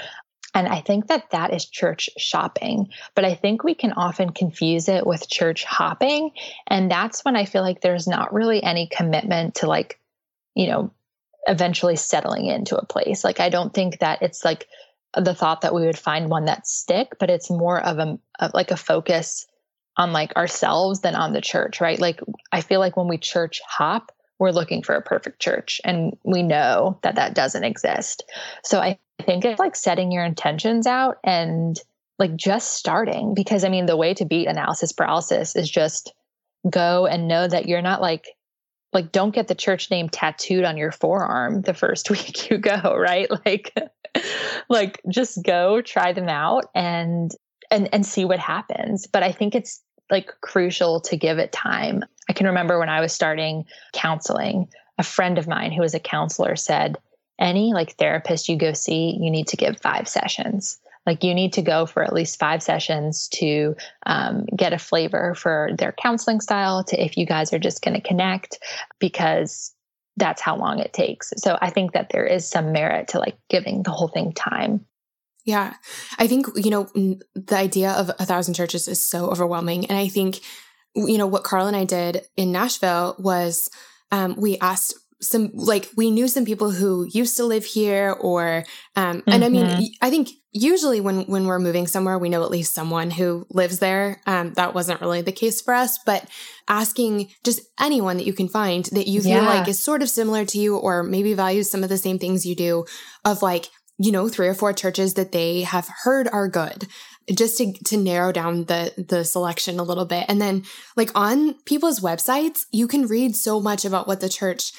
[0.53, 4.89] And I think that that is church shopping, but I think we can often confuse
[4.89, 6.31] it with church hopping.
[6.67, 9.99] And that's when I feel like there's not really any commitment to like,
[10.53, 10.91] you know,
[11.47, 13.23] eventually settling into a place.
[13.23, 14.67] Like, I don't think that it's like
[15.15, 18.51] the thought that we would find one that stick, but it's more of a of
[18.53, 19.47] like a focus
[19.97, 21.99] on like ourselves than on the church, right?
[21.99, 22.19] Like,
[22.51, 26.41] I feel like when we church hop, we're looking for a perfect church and we
[26.41, 28.23] know that that doesn't exist.
[28.63, 31.79] So I I think it's like setting your intentions out and
[32.17, 36.11] like just starting because I mean, the way to beat analysis paralysis is just
[36.67, 38.29] go and know that you're not like,
[38.93, 42.95] like, don't get the church name tattooed on your forearm the first week you go,
[42.97, 43.29] right?
[43.45, 43.75] Like,
[44.69, 47.29] like just go try them out and,
[47.69, 49.05] and, and see what happens.
[49.05, 52.03] But I think it's like crucial to give it time.
[52.27, 54.67] I can remember when I was starting counseling,
[54.97, 56.97] a friend of mine who was a counselor said,
[57.41, 60.79] any like therapist you go see, you need to give five sessions.
[61.05, 63.75] Like you need to go for at least five sessions to
[64.05, 67.99] um, get a flavor for their counseling style, to if you guys are just going
[67.99, 68.59] to connect,
[68.99, 69.73] because
[70.17, 71.33] that's how long it takes.
[71.37, 74.85] So I think that there is some merit to like giving the whole thing time.
[75.43, 75.73] Yeah.
[76.19, 79.87] I think, you know, the idea of a thousand churches is so overwhelming.
[79.87, 80.41] And I think,
[80.93, 83.69] you know, what Carl and I did in Nashville was
[84.11, 88.63] um, we asked some like we knew some people who used to live here or
[88.95, 89.43] um and mm-hmm.
[89.43, 89.83] i mean mm-hmm.
[90.01, 93.79] i think usually when when we're moving somewhere we know at least someone who lives
[93.79, 96.25] there um that wasn't really the case for us but
[96.67, 99.47] asking just anyone that you can find that you feel yeah.
[99.47, 102.45] like is sort of similar to you or maybe values some of the same things
[102.45, 102.83] you do
[103.23, 103.69] of like
[103.99, 106.87] you know three or four churches that they have heard are good
[107.31, 110.63] just to to narrow down the the selection a little bit and then
[110.97, 114.71] like on people's websites you can read so much about what the church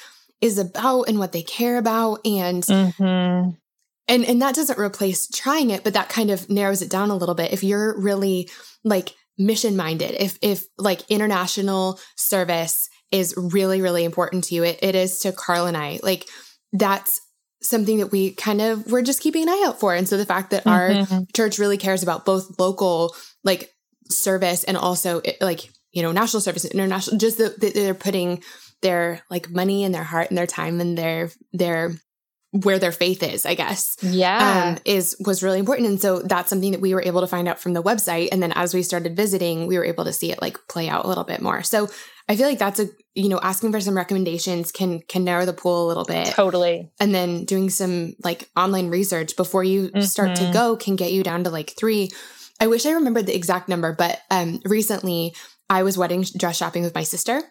[0.43, 3.51] is about and what they care about and mm-hmm.
[4.09, 7.15] and and that doesn't replace trying it but that kind of narrows it down a
[7.15, 8.49] little bit if you're really
[8.83, 14.77] like mission minded if if like international service is really really important to you it,
[14.81, 16.27] it is to carl and i like
[16.73, 17.21] that's
[17.61, 20.25] something that we kind of we're just keeping an eye out for and so the
[20.25, 21.13] fact that mm-hmm.
[21.13, 23.15] our church really cares about both local
[23.45, 23.71] like
[24.09, 28.43] service and also like you know national service international just that they're putting
[28.83, 31.95] their like money and their heart and their time and their their
[32.53, 33.97] where their faith is, I guess.
[34.03, 34.75] Yeah.
[34.75, 35.89] Um, is was really important.
[35.89, 38.29] And so that's something that we were able to find out from the website.
[38.31, 41.03] And then as we started visiting, we were able to see it like play out
[41.03, 41.63] a little bit more.
[41.63, 41.89] So
[42.29, 45.53] I feel like that's a you know, asking for some recommendations can can narrow the
[45.53, 46.27] pool a little bit.
[46.27, 46.91] Totally.
[46.99, 50.01] And then doing some like online research before you mm-hmm.
[50.01, 50.53] start to mm-hmm.
[50.53, 52.11] go can get you down to like three.
[52.59, 55.33] I wish I remembered the exact number, but um recently
[55.69, 57.41] I was wedding dress shopping with my sister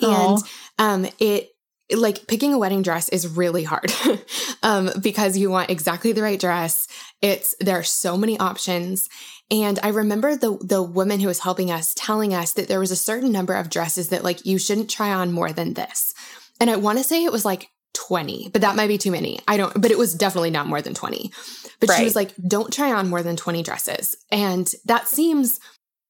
[0.00, 0.38] and
[0.78, 1.50] um, it
[1.96, 3.90] like picking a wedding dress is really hard
[4.62, 6.86] um, because you want exactly the right dress.
[7.22, 9.08] It's there are so many options.
[9.50, 12.90] And I remember the the woman who was helping us telling us that there was
[12.90, 16.12] a certain number of dresses that like you shouldn't try on more than this.
[16.60, 19.40] And I want to say it was like 20, but that might be too many.
[19.48, 21.32] I don't, but it was definitely not more than 20.
[21.80, 21.98] But right.
[21.98, 24.16] she was like, don't try on more than 20 dresses.
[24.30, 25.60] And that seems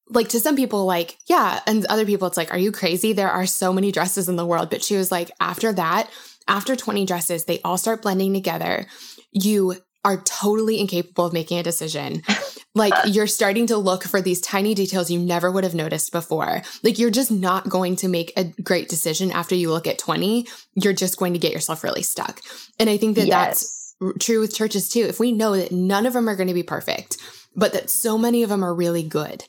[0.09, 3.13] like to some people like yeah and other people it's like are you crazy?
[3.13, 4.69] There are so many dresses in the world.
[4.69, 6.09] But she was like after that
[6.47, 8.85] after 20 dresses they all start blending together.
[9.31, 12.23] You are totally incapable of making a decision.
[12.75, 16.61] Like you're starting to look for these tiny details you never would have noticed before.
[16.83, 20.47] Like you're just not going to make a great decision after you look at 20
[20.75, 22.39] you're just going to get yourself really stuck.
[22.79, 23.95] And i think that yes.
[23.99, 25.01] that's true with churches too.
[25.01, 27.17] If we know that none of them are going to be perfect
[27.55, 29.43] but that so many of them are really good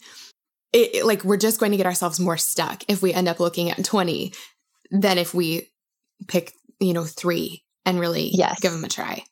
[0.72, 3.40] it, it, like we're just going to get ourselves more stuck if we end up
[3.40, 4.32] looking at 20
[4.90, 5.68] than if we
[6.28, 8.60] pick, you know, three and really yes.
[8.60, 9.24] give them a try.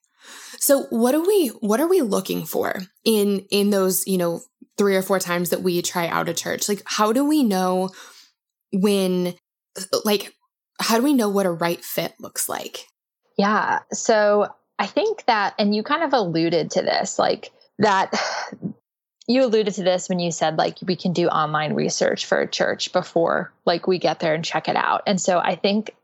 [0.59, 4.43] So what are we what are we looking for in in those, you know,
[4.77, 6.69] three or four times that we try out a church?
[6.69, 7.91] Like how do we know
[8.73, 9.35] when
[10.05, 10.35] like
[10.81, 12.87] how do we know what a right fit looks like?
[13.37, 13.81] Yeah.
[13.93, 18.13] So I think that and you kind of alluded to this like that
[19.29, 22.49] you alluded to this when you said like we can do online research for a
[22.49, 25.03] church before like we get there and check it out.
[25.07, 25.95] And so I think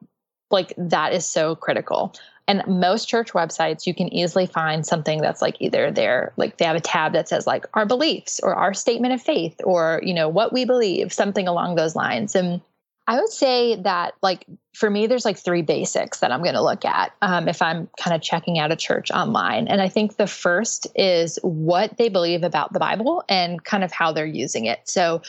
[0.51, 2.15] like that is so critical.
[2.47, 6.67] And most church websites, you can easily find something that's like either there, like they
[6.67, 10.13] have a tab that says like our beliefs or our statement of faith or, you
[10.13, 12.35] know, what we believe, something along those lines.
[12.35, 12.61] And
[13.07, 16.63] I would say that, like, for me, there's like three basics that I'm going to
[16.63, 19.69] look at um, if I'm kind of checking out a church online.
[19.69, 23.93] And I think the first is what they believe about the Bible and kind of
[23.93, 24.81] how they're using it.
[24.85, 25.23] So,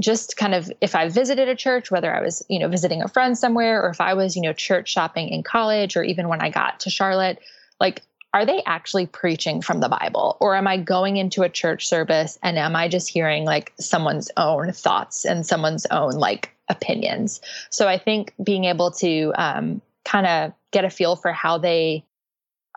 [0.00, 3.08] just kind of if I visited a church, whether I was, you know, visiting a
[3.08, 6.40] friend somewhere or if I was, you know, church shopping in college or even when
[6.40, 7.38] I got to Charlotte,
[7.80, 8.02] like,
[8.34, 10.36] are they actually preaching from the Bible?
[10.40, 14.30] Or am I going into a church service and am I just hearing like someone's
[14.36, 17.40] own thoughts and someone's own like opinions.
[17.70, 22.04] So I think being able to um, kind of get a feel for how they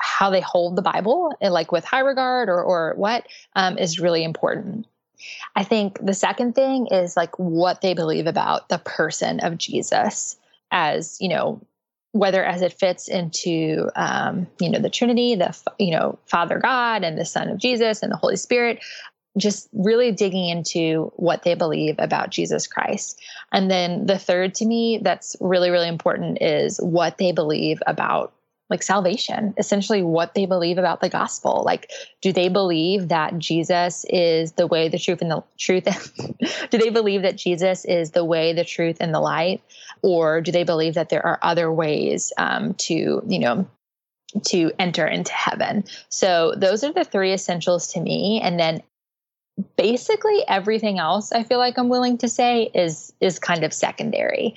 [0.02, 4.24] how they hold the Bible, like with high regard or or what, um, is really
[4.24, 4.88] important.
[5.58, 10.38] I think the second thing is like what they believe about the person of Jesus,
[10.72, 11.62] as you know,
[12.12, 17.04] whether as it fits into um, you know the Trinity, the you know Father God
[17.04, 18.80] and the Son of Jesus and the Holy Spirit,
[19.38, 23.22] just really digging into what they believe about Jesus Christ.
[23.52, 28.34] And then the third to me that's really, really important is what they believe about
[28.70, 31.64] like salvation, essentially what they believe about the gospel.
[31.66, 31.90] Like,
[32.22, 35.86] do they believe that Jesus is the way, the truth, and the truth?
[36.70, 39.64] do they believe that Jesus is the way, the truth, and the light?
[40.02, 43.68] Or do they believe that there are other ways um, to, you know,
[44.48, 45.84] to enter into heaven.
[46.10, 48.40] So those are the three essentials to me.
[48.44, 48.84] And then
[49.76, 54.56] basically everything else i feel like i'm willing to say is is kind of secondary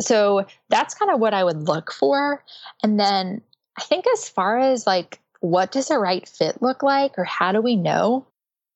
[0.00, 2.44] so that's kind of what i would look for
[2.82, 3.40] and then
[3.78, 7.52] i think as far as like what does a right fit look like or how
[7.52, 8.26] do we know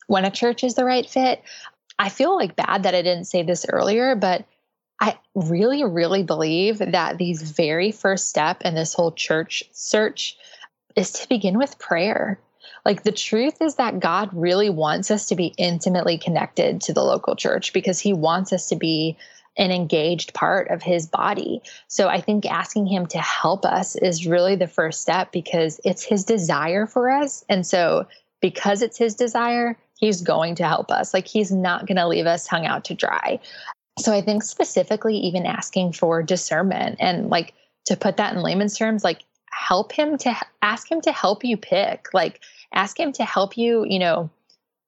[0.06, 1.42] when a church is the right fit
[1.98, 4.46] i feel like bad that i didn't say this earlier but
[5.00, 10.36] I really, really believe that the very first step in this whole church search
[10.94, 12.38] is to begin with prayer.
[12.84, 17.02] Like the truth is that God really wants us to be intimately connected to the
[17.02, 19.16] local church because he wants us to be
[19.58, 21.62] an engaged part of his body.
[21.88, 26.04] So I think asking him to help us is really the first step because it's
[26.04, 27.44] his desire for us.
[27.48, 28.06] And so
[28.40, 31.14] because it's his desire, he's going to help us.
[31.14, 33.40] Like he's not going to leave us hung out to dry.
[33.98, 37.54] So I think specifically even asking for discernment and like
[37.86, 41.56] to put that in layman's terms, like help him to ask him to help you
[41.56, 42.40] pick, like
[42.74, 44.30] ask him to help you, you know,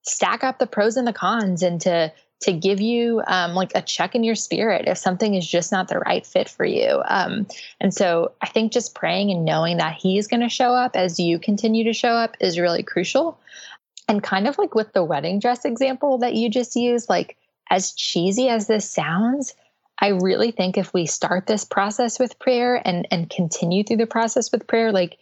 [0.03, 3.81] stack up the pros and the cons and to to give you um, like a
[3.81, 7.01] check in your spirit if something is just not the right fit for you.
[7.05, 7.47] Um,
[7.81, 11.19] and so I think just praying and knowing that He's going to show up as
[11.19, 13.37] you continue to show up is really crucial.
[14.07, 17.35] And kind of like with the wedding dress example that you just used, like
[17.69, 19.53] as cheesy as this sounds,
[19.99, 24.07] I really think if we start this process with prayer and and continue through the
[24.07, 25.17] process with prayer, like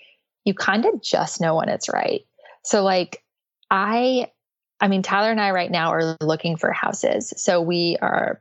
[0.45, 2.25] you kind of just know when it's right.
[2.63, 3.23] So like
[3.71, 4.31] I
[4.79, 7.33] I mean, Tyler and I right now are looking for houses.
[7.37, 8.39] So we are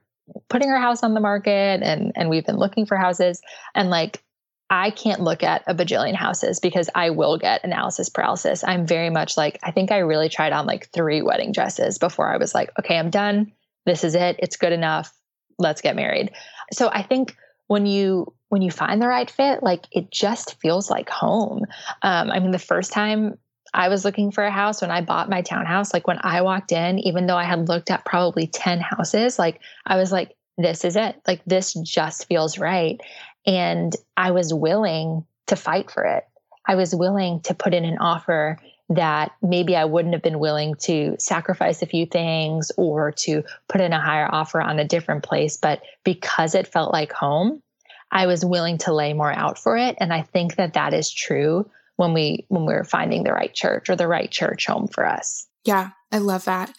[0.48, 3.40] putting our house on the market and and we've been looking for houses
[3.74, 4.22] and like
[4.68, 8.64] I can't look at a bajillion houses because I will get analysis paralysis.
[8.64, 12.28] I'm very much like I think I really tried on like 3 wedding dresses before
[12.28, 13.52] I was like, okay, I'm done.
[13.86, 14.36] This is it.
[14.40, 15.12] It's good enough.
[15.58, 16.32] Let's get married.
[16.72, 17.36] So I think
[17.68, 21.64] when you when you find the right fit, like it just feels like home.
[22.02, 23.38] Um, I mean, the first time
[23.74, 25.92] I was looking for a house when I bought my townhouse.
[25.92, 29.60] Like when I walked in, even though I had looked at probably 10 houses, like
[29.84, 31.20] I was like, this is it.
[31.26, 33.00] Like this just feels right.
[33.46, 36.24] And I was willing to fight for it.
[36.66, 38.58] I was willing to put in an offer
[38.88, 43.80] that maybe I wouldn't have been willing to sacrifice a few things or to put
[43.80, 45.56] in a higher offer on a different place.
[45.56, 47.62] But because it felt like home,
[48.10, 49.96] I was willing to lay more out for it.
[49.98, 53.90] And I think that that is true when we when we're finding the right church
[53.90, 55.46] or the right church home for us.
[55.64, 56.72] Yeah, I love that.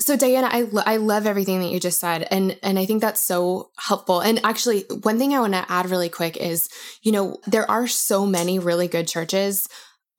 [0.00, 3.00] So Diana, I lo- I love everything that you just said, and and I think
[3.00, 4.20] that's so helpful.
[4.20, 6.68] And actually, one thing I want to add really quick is,
[7.02, 9.68] you know, there are so many really good churches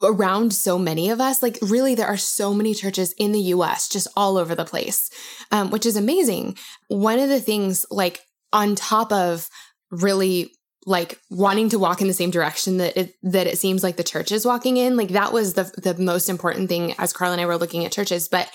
[0.03, 1.41] around so many of us.
[1.41, 3.87] Like, really, there are so many churches in the U.S.
[3.87, 5.09] just all over the place,
[5.51, 6.57] um, which is amazing.
[6.87, 8.21] One of the things, like
[8.51, 9.49] on top of
[9.91, 10.51] really
[10.85, 14.03] like wanting to walk in the same direction that it that it seems like the
[14.03, 17.41] church is walking in like that was the the most important thing as Carl and
[17.41, 18.49] I were looking at churches but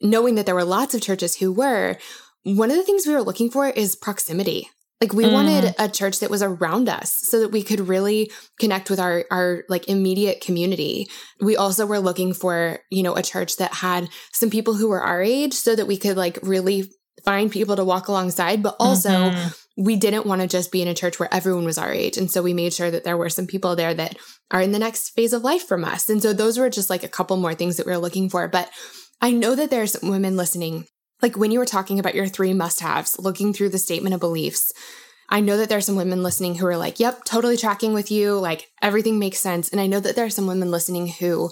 [0.00, 1.96] knowing that there were lots of churches who were
[2.42, 4.68] one of the things we were looking for is proximity
[5.00, 5.32] like we mm.
[5.32, 9.24] wanted a church that was around us so that we could really connect with our
[9.30, 11.08] our like immediate community.
[11.40, 15.02] We also were looking for, you know, a church that had some people who were
[15.02, 16.90] our age so that we could like really
[17.24, 20.88] find people to walk alongside, but also mm-hmm we didn't want to just be in
[20.88, 22.16] a church where everyone was our age.
[22.16, 24.16] And so we made sure that there were some people there that
[24.50, 26.08] are in the next phase of life from us.
[26.08, 28.48] And so those were just like a couple more things that we were looking for.
[28.48, 28.70] But
[29.20, 30.86] I know that there's women listening,
[31.26, 34.20] like when you were talking about your three must haves, looking through the statement of
[34.20, 34.72] beliefs.
[35.28, 38.12] I know that there are some women listening who are like, yep, totally tracking with
[38.12, 38.38] you.
[38.38, 39.68] Like everything makes sense.
[39.70, 41.50] And I know that there are some women listening who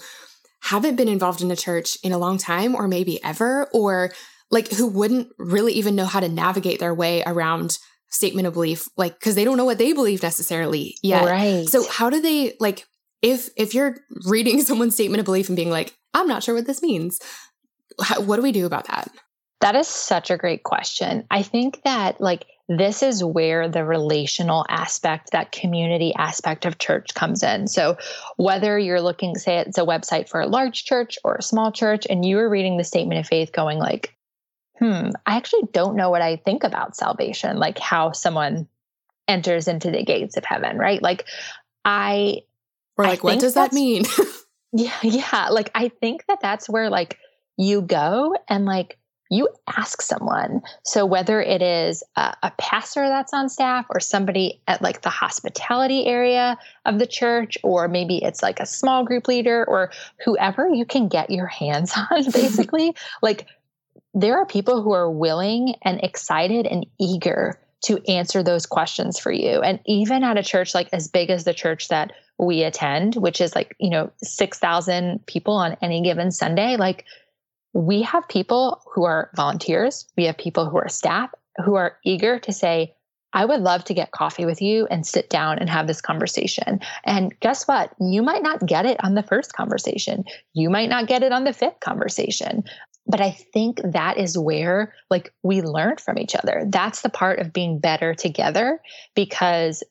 [0.63, 4.13] haven't been involved in a church in a long time or maybe ever, or
[4.53, 7.79] like who wouldn't really even know how to navigate their way around
[8.11, 11.85] statement of belief like because they don't know what they believe necessarily yet right so
[11.91, 12.87] how do they like
[13.23, 13.97] if if you're
[14.29, 17.19] reading someone's statement of belief and being like i'm not sure what this means
[18.01, 19.11] how, what do we do about that
[19.61, 24.65] that is such a great question i think that like this is where the relational
[24.71, 27.97] aspect that community aspect of church comes in so
[28.37, 32.07] whether you're looking say it's a website for a large church or a small church
[32.09, 34.15] and you are reading the statement of faith going like
[34.79, 38.69] hmm, I actually don't know what I think about salvation, like how someone
[39.29, 41.03] enters into the gates of heaven, right?
[41.03, 41.27] Like
[41.85, 42.43] I
[42.97, 44.05] or like what does that mean?
[44.73, 47.19] yeah, yeah, like I think that that's where like
[47.57, 48.99] you go and like
[49.31, 50.63] you ask someone.
[50.85, 55.11] So whether it is a, a, pastor that's on staff or somebody at like the
[55.11, 59.91] hospitality area of the church, or maybe it's like a small group leader or
[60.25, 63.47] whoever you can get your hands on, basically, like
[64.13, 69.33] there are people who are willing and excited and eager to answer those questions for
[69.33, 69.61] you.
[69.61, 73.41] And even at a church like as big as the church that we attend, which
[73.41, 77.05] is like, you know, 6,000 people on any given Sunday, like
[77.75, 81.31] we have people who are volunteers, we have people who are staff
[81.65, 82.95] who are eager to say,
[83.33, 86.81] I would love to get coffee with you and sit down and have this conversation.
[87.05, 87.93] And guess what?
[88.01, 90.25] You might not get it on the first conversation.
[90.53, 92.65] You might not get it on the fifth conversation
[93.07, 96.65] but I think that is where like we learn from each other.
[96.67, 98.81] That's the part of being better together
[99.15, 99.83] because,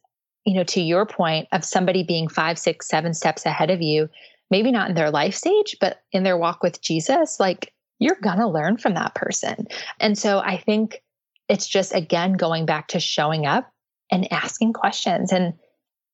[0.45, 4.09] you know, to your point of somebody being five, six, seven steps ahead of you,
[4.53, 8.37] maybe not in their life stage, but in their walk with Jesus, like you're going
[8.37, 9.65] to learn from that person.
[9.99, 11.01] And so I think
[11.49, 13.71] it's just, again, going back to showing up
[14.11, 15.31] and asking questions.
[15.31, 15.55] And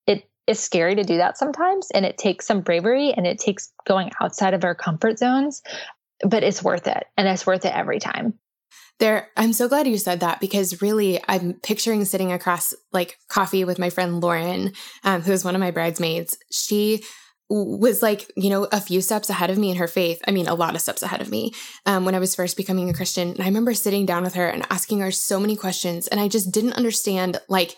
[0.08, 1.92] it is scary to do that sometimes.
[1.92, 5.62] And it takes some bravery and it takes going outside of our comfort zones
[6.24, 7.06] but it's worth it.
[7.18, 8.34] And it's worth it every time.
[9.00, 13.64] There, I'm so glad you said that because really, I'm picturing sitting across like coffee
[13.64, 14.74] with my friend Lauren,
[15.06, 16.38] um, who is one of my bridesmaids.
[16.52, 17.04] She
[17.50, 20.22] was like, you know, a few steps ahead of me in her faith.
[20.28, 21.54] I mean, a lot of steps ahead of me
[21.86, 23.30] um, when I was first becoming a Christian.
[23.30, 26.08] And I remember sitting down with her and asking her so many questions.
[26.08, 27.76] And I just didn't understand like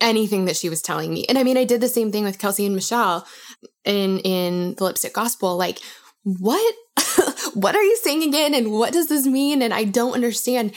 [0.00, 1.24] anything that she was telling me.
[1.28, 3.26] And I mean, I did the same thing with Kelsey and Michelle
[3.84, 5.56] in, in the lipstick gospel.
[5.56, 5.80] Like,
[6.22, 6.74] what
[7.54, 10.72] what are you saying again and what does this mean and i don't understand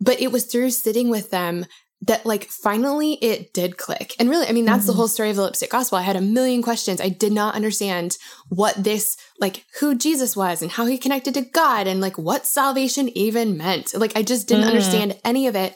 [0.00, 1.64] but it was through sitting with them
[2.02, 4.88] that like finally it did click and really i mean that's mm-hmm.
[4.88, 7.54] the whole story of the lipstick gospel i had a million questions i did not
[7.54, 12.18] understand what this like who jesus was and how he connected to god and like
[12.18, 14.68] what salvation even meant like i just didn't mm.
[14.68, 15.74] understand any of it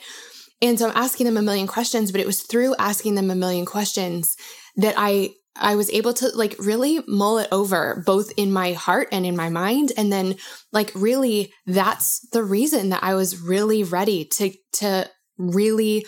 [0.60, 3.34] and so i'm asking them a million questions but it was through asking them a
[3.34, 4.36] million questions
[4.76, 9.08] that i I was able to like really mull it over both in my heart
[9.12, 9.92] and in my mind.
[9.96, 10.36] And then
[10.72, 16.06] like really that's the reason that I was really ready to, to really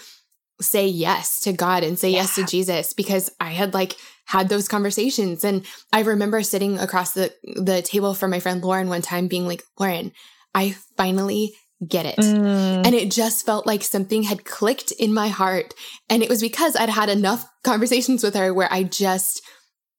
[0.60, 2.18] say yes to God and say yeah.
[2.18, 5.44] yes to Jesus because I had like had those conversations.
[5.44, 9.46] And I remember sitting across the, the table from my friend Lauren one time being
[9.46, 10.12] like, Lauren,
[10.54, 11.54] I finally
[11.86, 12.18] get it.
[12.18, 12.84] Mm.
[12.84, 15.74] And it just felt like something had clicked in my heart.
[16.10, 19.42] And it was because I'd had enough conversations with her where I just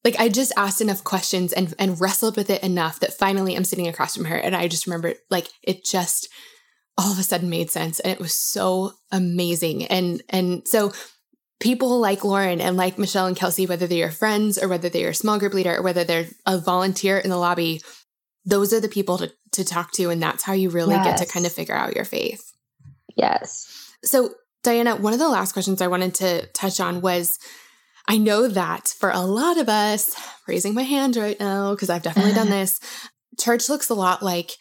[0.03, 3.65] like I just asked enough questions and and wrestled with it enough that finally I'm
[3.65, 6.29] sitting across from her and I just remember like it just
[6.99, 9.85] all of a sudden made sense and it was so amazing.
[9.85, 10.91] And and so
[11.61, 15.09] people like Lauren and like Michelle and Kelsey, whether they're your friends or whether they're
[15.09, 17.81] a small group leader or whether they're a volunteer in the lobby,
[18.45, 20.09] those are the people to, to talk to.
[20.09, 21.05] And that's how you really yes.
[21.05, 22.51] get to kind of figure out your faith.
[23.15, 23.93] Yes.
[24.03, 24.31] So,
[24.61, 27.39] Diana, one of the last questions I wanted to touch on was
[28.09, 30.15] I know that for a lot of us,
[30.47, 32.79] raising my hand right now, because I've definitely done this,
[33.39, 34.51] church looks a lot like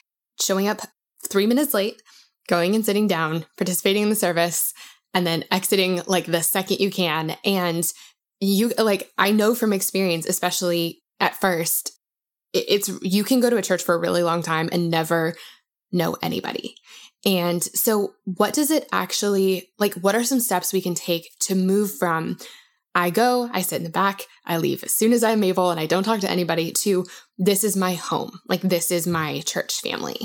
[0.41, 0.81] showing up
[1.29, 2.01] three minutes late,
[2.49, 4.75] going and sitting down, participating in the service,
[5.15, 7.37] and then exiting like the second you can.
[7.45, 7.85] And
[8.41, 11.93] you, like, I know from experience, especially at first,
[12.53, 15.35] it's you can go to a church for a really long time and never
[15.93, 16.75] know anybody.
[17.25, 19.95] And so, what does it actually like?
[19.95, 22.39] What are some steps we can take to move from
[22.95, 25.79] I go, I sit in the back, I leave as soon as I'm able, and
[25.79, 28.41] I don't talk to anybody, to this is my home.
[28.49, 30.19] Like, this is my church family.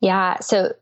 [0.00, 0.38] Yeah.
[0.40, 0.72] So,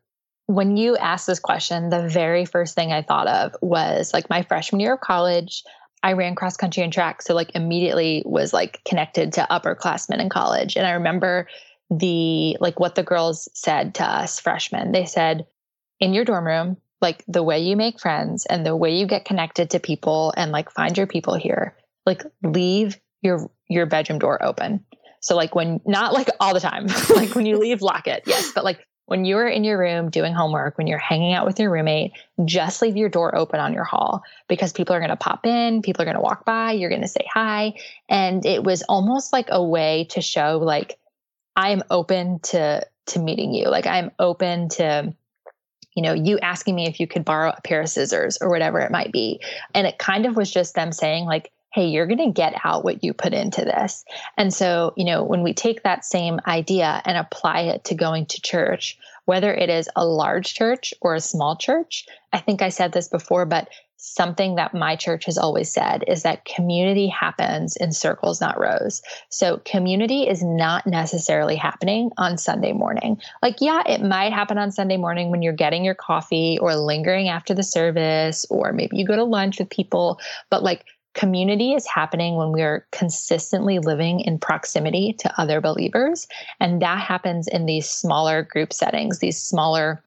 [0.49, 4.43] when you asked this question, the very first thing I thought of was like my
[4.43, 5.63] freshman year of college.
[6.03, 7.21] I ran cross country and track.
[7.21, 10.77] So, like, immediately was like connected to upperclassmen in college.
[10.77, 11.49] And I remember
[11.91, 14.93] the like what the girls said to us freshmen.
[14.93, 15.47] They said,
[16.01, 19.27] in your dorm room, like the way you make friends and the way you get
[19.27, 21.77] connected to people and like find your people here,
[22.07, 24.87] like leave your your bedroom door open.
[25.21, 28.23] So like when not like all the time, like when you leave, lock it.
[28.25, 31.59] Yes, but like when you're in your room doing homework, when you're hanging out with
[31.59, 32.13] your roommate,
[32.45, 35.81] just leave your door open on your hall because people are going to pop in,
[35.81, 37.73] people are going to walk by, you're going to say hi,
[38.11, 40.99] and it was almost like a way to show like
[41.57, 43.71] I am open to to meeting you.
[43.71, 45.15] Like I'm open to
[45.95, 48.79] you know, you asking me if you could borrow a pair of scissors or whatever
[48.79, 49.41] it might be.
[49.75, 52.85] And it kind of was just them saying, like, hey, you're going to get out
[52.85, 54.05] what you put into this.
[54.37, 58.27] And so, you know, when we take that same idea and apply it to going
[58.27, 62.71] to church, whether it is a large church or a small church, I think I
[62.71, 63.69] said this before, but
[64.01, 69.03] something that my church has always said is that community happens in circles, not rows.
[69.29, 73.21] So community is not necessarily happening on Sunday morning.
[73.43, 77.29] Like, yeah, it might happen on Sunday morning when you're getting your coffee or lingering
[77.29, 80.85] after the service, or maybe you go to lunch with people, but like,
[81.19, 86.29] Community is happening when we are consistently living in proximity to other believers.
[86.61, 90.01] And that happens in these smaller group settings, these smaller,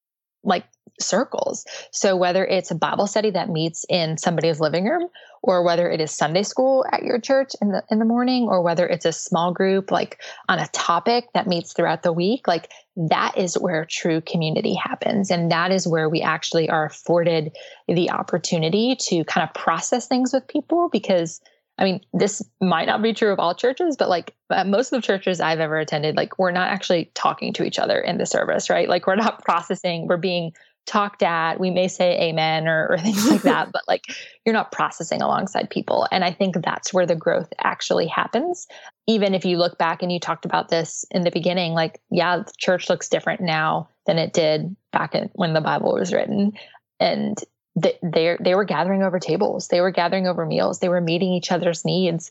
[0.45, 0.63] like
[1.01, 1.65] circles.
[1.91, 5.09] So whether it's a Bible study that meets in somebody's living room
[5.41, 8.61] or whether it is Sunday school at your church in the in the morning or
[8.61, 12.71] whether it's a small group like on a topic that meets throughout the week, like
[12.95, 17.55] that is where true community happens and that is where we actually are afforded
[17.87, 21.41] the opportunity to kind of process things with people because
[21.77, 25.01] I mean, this might not be true of all churches, but like uh, most of
[25.01, 28.25] the churches I've ever attended, like we're not actually talking to each other in the
[28.25, 28.87] service, right?
[28.87, 30.51] Like we're not processing, we're being
[30.85, 31.59] talked at.
[31.59, 34.05] We may say amen or, or things like that, but like
[34.45, 36.07] you're not processing alongside people.
[36.11, 38.67] And I think that's where the growth actually happens.
[39.07, 42.37] Even if you look back and you talked about this in the beginning, like, yeah,
[42.37, 46.53] the church looks different now than it did back in, when the Bible was written.
[46.99, 47.37] And
[47.75, 51.31] they, they they were gathering over tables they were gathering over meals they were meeting
[51.31, 52.29] each other's needs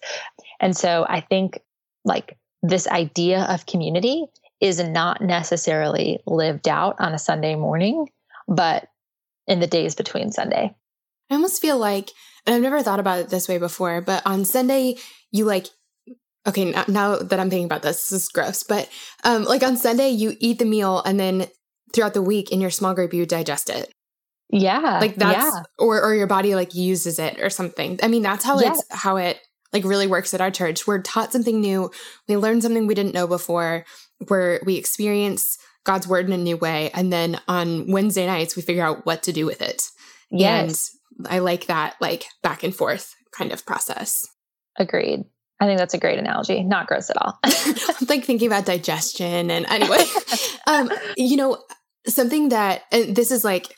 [0.61, 1.59] and so i think
[2.05, 4.26] like this idea of community
[4.61, 8.07] is not necessarily lived out on a sunday morning
[8.51, 8.88] but
[9.46, 10.74] in the days between sunday
[11.30, 12.11] i almost feel like
[12.46, 14.96] and i've never thought about it this way before but on sunday
[15.30, 15.68] you like
[16.46, 18.88] okay now, now that i'm thinking about this this is gross but
[19.24, 21.46] um like on sunday you eat the meal and then
[21.94, 23.92] throughout the week in your small group you digest it
[24.53, 24.98] yeah.
[25.01, 25.62] Like that's yeah.
[25.78, 27.98] or or your body like uses it or something.
[28.03, 28.80] I mean, that's how Yes.
[28.80, 29.38] it's how it
[29.72, 30.86] like really works at our church.
[30.86, 31.90] We're taught something new.
[32.28, 33.84] We learn something we didn't know before.
[34.28, 35.57] Where we experience
[35.91, 39.24] God's word in a new way, and then on Wednesday nights we figure out what
[39.24, 39.88] to do with it.
[40.30, 40.97] Yes.
[41.18, 44.24] And I like that like back and forth kind of process.
[44.78, 45.24] Agreed.
[45.59, 46.62] I think that's a great analogy.
[46.62, 47.41] Not gross at all.
[47.43, 47.74] I'm
[48.09, 50.05] like thinking about digestion and anyway,
[50.68, 51.59] um, you know,
[52.07, 53.74] something that and this is like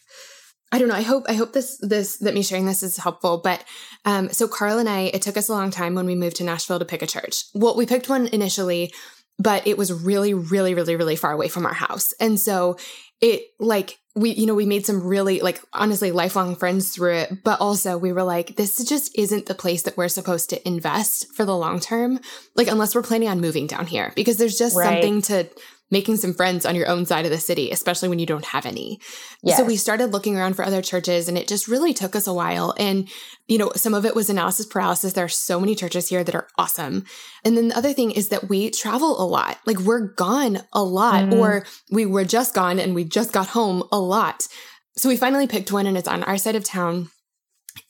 [0.70, 0.94] I don't know.
[0.94, 3.40] I hope I hope this this that me sharing this is helpful.
[3.42, 3.64] But
[4.04, 6.44] um, so Carl and I, it took us a long time when we moved to
[6.44, 7.44] Nashville to pick a church.
[7.54, 8.92] Well, we picked one initially,
[9.38, 12.76] but it was really, really, really, really far away from our house, and so
[13.20, 17.44] it like we you know we made some really like honestly lifelong friends through it
[17.44, 21.32] but also we were like this just isn't the place that we're supposed to invest
[21.34, 22.18] for the long term
[22.56, 24.86] like unless we're planning on moving down here because there's just Right.
[24.86, 25.48] something to
[25.92, 28.66] making some friends on your own side of the city especially when you don't have
[28.66, 28.98] any
[29.44, 29.56] yes.
[29.56, 32.32] so we started looking around for other churches and it just really took us a
[32.32, 32.74] while.
[32.78, 33.08] And,
[33.46, 35.12] you know, some of it was analysis paralysis.
[35.12, 37.04] There are so many churches here that are awesome.
[37.44, 39.58] And then the other thing is that we travel a lot.
[39.66, 41.38] Like we're gone a lot, Mhm.
[41.38, 44.48] or we were just gone and we just got home a lot.
[44.96, 47.10] So we finally picked one and it's on our side of town.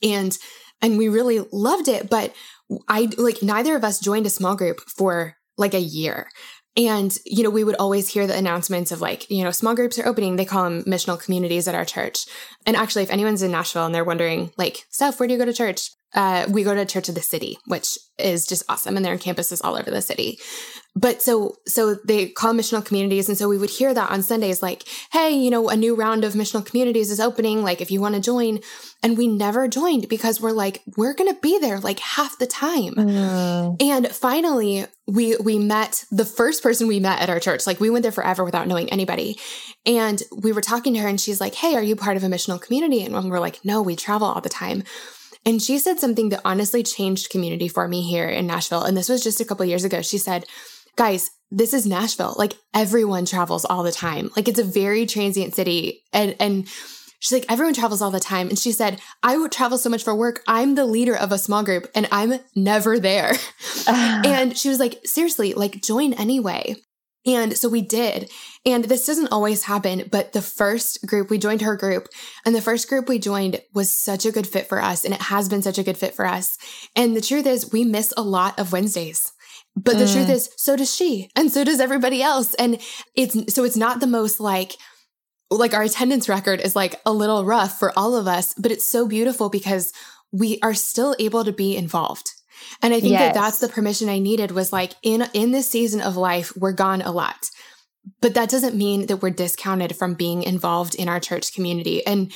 [0.02, 0.36] And
[0.80, 2.10] and we really loved it.
[2.10, 2.34] But
[2.88, 6.28] I like neither of us joined a small group for like a year.
[6.76, 9.98] And, you know, we would always hear the announcements of like, you know, small groups
[9.98, 10.36] are opening.
[10.36, 12.24] They call them missional communities at our church.
[12.64, 15.44] And actually, if anyone's in Nashville and they're wondering, like, Steph, where do you go
[15.44, 15.90] to church?
[16.14, 18.96] Uh, we go to Church of the City, which is just awesome.
[18.96, 20.38] And there are campuses all over the city.
[20.94, 23.28] But so, so they call missional communities.
[23.28, 26.22] And so we would hear that on Sundays, like, hey, you know, a new round
[26.22, 27.62] of missional communities is opening.
[27.62, 28.60] Like, if you want to join.
[29.02, 32.46] And we never joined because we're like, we're going to be there like half the
[32.46, 32.94] time.
[32.94, 37.66] Mm, And finally, we we met the first person we met at our church.
[37.66, 39.38] Like we went there forever without knowing anybody.
[39.86, 42.28] And we were talking to her and she's like, "Hey, are you part of a
[42.28, 44.84] missional community?" And we're like, "No, we travel all the time."
[45.44, 48.82] And she said something that honestly changed community for me here in Nashville.
[48.82, 50.02] And this was just a couple years ago.
[50.02, 50.46] She said,
[50.96, 52.34] "Guys, this is Nashville.
[52.38, 54.30] Like everyone travels all the time.
[54.36, 56.68] Like it's a very transient city." And and
[57.22, 58.48] She's like, everyone travels all the time.
[58.48, 60.42] And she said, I would travel so much for work.
[60.48, 63.34] I'm the leader of a small group and I'm never there.
[63.86, 66.74] And she was like, seriously, like join anyway.
[67.24, 68.28] And so we did.
[68.64, 72.06] And this doesn't always happen, but the first group, we joined her group,
[72.46, 75.04] and the first group we joined was such a good fit for us.
[75.04, 76.58] And it has been such a good fit for us.
[76.94, 79.32] And the truth is, we miss a lot of Wednesdays.
[79.74, 80.12] But the Mm.
[80.12, 82.54] truth is, so does she, and so does everybody else.
[82.54, 82.78] And
[83.16, 84.76] it's so it's not the most like,
[85.50, 88.86] like our attendance record is like a little rough for all of us, but it's
[88.86, 89.92] so beautiful because
[90.30, 92.30] we are still able to be involved.
[92.80, 96.00] And I think that that's the permission I needed was like in in this season
[96.00, 97.50] of life, we're gone a lot.
[98.20, 102.04] But that doesn't mean that we're discounted from being involved in our church community.
[102.06, 102.32] And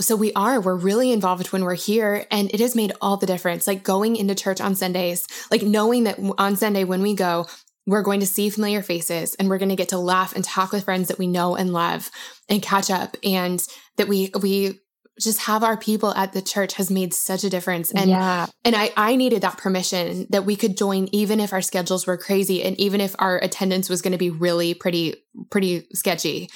[0.00, 2.26] so we are, we're really involved when we're here.
[2.30, 3.66] And it has made all the difference.
[3.66, 7.46] Like going into church on Sundays, like knowing that on Sunday when we go,
[7.86, 10.72] we're going to see familiar faces and we're going to get to laugh and talk
[10.72, 12.10] with friends that we know and love
[12.48, 13.60] and catch up and
[13.96, 14.80] that we, we,
[15.20, 17.92] just have our people at the church has made such a difference.
[17.92, 18.46] And yeah.
[18.64, 22.16] and I, I needed that permission that we could join even if our schedules were
[22.16, 25.14] crazy and even if our attendance was going to be really pretty,
[25.50, 26.50] pretty sketchy.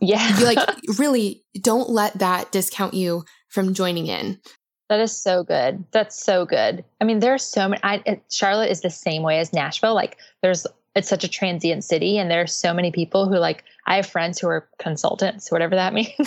[0.00, 0.38] Yeah.
[0.38, 0.58] You like
[0.98, 4.38] really don't let that discount you from joining in.
[4.88, 5.84] That is so good.
[5.92, 6.84] That's so good.
[7.00, 7.80] I mean, there's so many.
[7.82, 9.94] I, Charlotte is the same way as Nashville.
[9.94, 13.64] Like, there's it's such a transient city, and there's so many people who like.
[13.86, 16.12] I have friends who are consultants, whatever that means.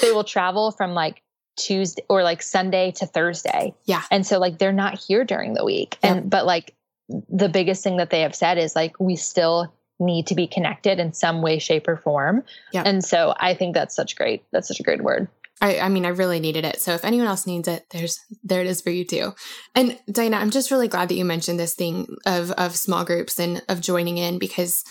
[0.00, 1.22] they, will travel from like
[1.56, 3.74] Tuesday or like Sunday to Thursday.
[3.84, 4.02] Yeah.
[4.10, 6.74] and so like they're not here during the week, and but like
[7.08, 10.98] the biggest thing that they have said is like we still need to be connected
[10.98, 12.44] in some way, shape, or form.
[12.72, 12.86] Yep.
[12.86, 14.44] And so I think that's such great.
[14.52, 15.28] That's such a great word.
[15.60, 16.80] I, I mean, I really needed it.
[16.80, 19.34] So if anyone else needs it, there's there it is for you too.
[19.74, 23.38] And Diana, I'm just really glad that you mentioned this thing of of small groups
[23.40, 24.84] and of joining in because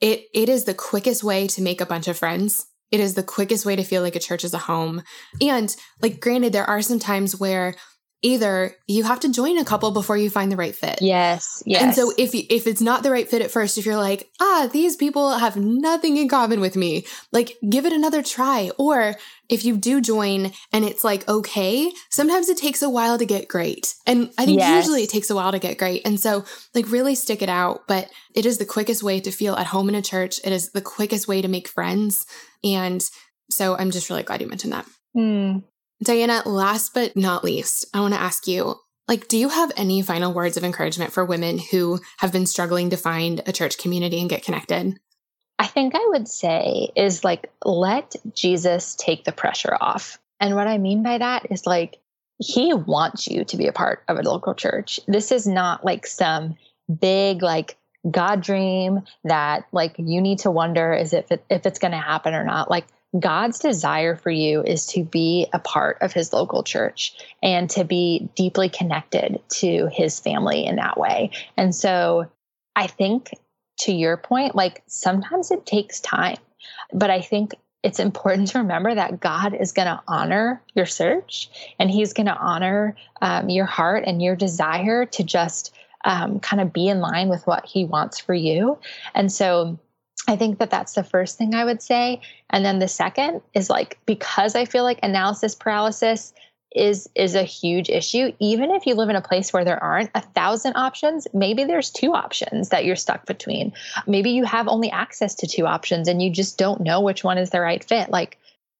[0.00, 2.66] it it is the quickest way to make a bunch of friends.
[2.92, 5.02] It is the quickest way to feel like a church is a home.
[5.40, 7.74] And like granted, there are some times where
[8.22, 11.02] either you have to join a couple before you find the right fit.
[11.02, 11.62] Yes.
[11.66, 11.82] Yes.
[11.82, 14.68] And so if if it's not the right fit at first, if you're like, ah,
[14.72, 18.70] these people have nothing in common with me, like give it another try.
[18.78, 19.16] Or
[19.48, 23.48] if you do join and it's like okay, sometimes it takes a while to get
[23.48, 23.94] great.
[24.06, 24.84] And I think yes.
[24.84, 26.02] usually it takes a while to get great.
[26.06, 26.44] And so
[26.74, 29.88] like really stick it out, but it is the quickest way to feel at home
[29.88, 30.40] in a church.
[30.44, 32.24] It is the quickest way to make friends.
[32.62, 33.04] And
[33.50, 34.86] so I'm just really glad you mentioned that.
[35.16, 35.64] Mm.
[36.02, 38.76] Diana, last but not least, I want to ask you
[39.08, 42.90] like, do you have any final words of encouragement for women who have been struggling
[42.90, 44.98] to find a church community and get connected?
[45.58, 50.18] I think I would say is like, let Jesus take the pressure off.
[50.40, 51.98] And what I mean by that is like,
[52.38, 54.98] he wants you to be a part of a local church.
[55.06, 56.56] This is not like some
[57.00, 57.76] big, like,
[58.10, 61.98] God dream that like you need to wonder is if it, if it's going to
[61.98, 62.68] happen or not.
[62.68, 62.86] Like
[63.18, 67.84] God's desire for you is to be a part of his local church and to
[67.84, 71.30] be deeply connected to his family in that way.
[71.56, 72.30] And so
[72.74, 73.30] I think
[73.80, 76.38] to your point, like sometimes it takes time,
[76.92, 81.50] but I think it's important to remember that God is going to honor your search
[81.78, 86.62] and he's going to honor um, your heart and your desire to just um, kind
[86.62, 88.78] of be in line with what he wants for you.
[89.14, 89.78] And so
[90.28, 92.20] I think that that's the first thing I would say.
[92.50, 96.32] And then the second is like, because I feel like analysis paralysis
[96.74, 100.10] is is a huge issue even if you live in a place where there aren't
[100.14, 103.72] a thousand options maybe there's two options that you're stuck between.
[104.06, 107.36] Maybe you have only access to two options and you just don't know which one
[107.36, 108.10] is the right fit.
[108.10, 108.38] Like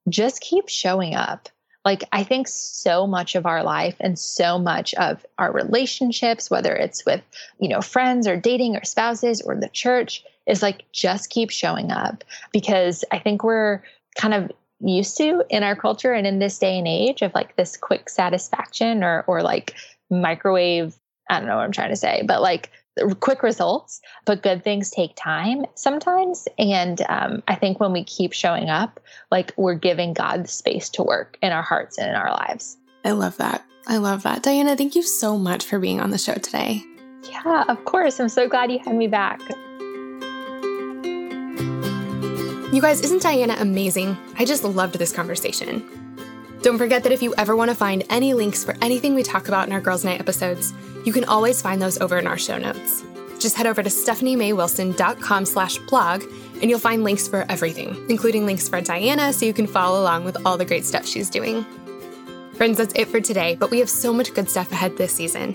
[0.08, 1.48] just keep showing up.
[1.84, 6.72] Like i think so much of our life and so much of our relationships whether
[6.72, 7.22] it's with
[7.58, 11.90] you know friends or dating or spouses or the church is like just keep showing
[11.90, 13.82] up because I think we're
[14.16, 17.56] kind of used to in our culture and in this day and age of like
[17.56, 19.74] this quick satisfaction or or like
[20.10, 20.98] microwave
[21.30, 22.70] I don't know what I'm trying to say but like
[23.20, 28.32] quick results but good things take time sometimes and um, I think when we keep
[28.32, 32.14] showing up like we're giving God the space to work in our hearts and in
[32.14, 32.76] our lives.
[33.04, 33.64] I love that.
[33.86, 34.42] I love that.
[34.42, 36.84] Diana, thank you so much for being on the show today.
[37.28, 38.20] Yeah, of course.
[38.20, 39.40] I'm so glad you had me back.
[42.72, 44.16] You guys, isn't Diana amazing?
[44.38, 45.86] I just loved this conversation.
[46.62, 49.46] Don't forget that if you ever want to find any links for anything we talk
[49.46, 50.72] about in our Girls Night episodes,
[51.04, 53.04] you can always find those over in our show notes.
[53.38, 56.22] Just head over to stephaniemaywilson.com slash blog
[56.62, 60.24] and you'll find links for everything, including links for Diana so you can follow along
[60.24, 61.66] with all the great stuff she's doing.
[62.54, 65.54] Friends, that's it for today, but we have so much good stuff ahead this season.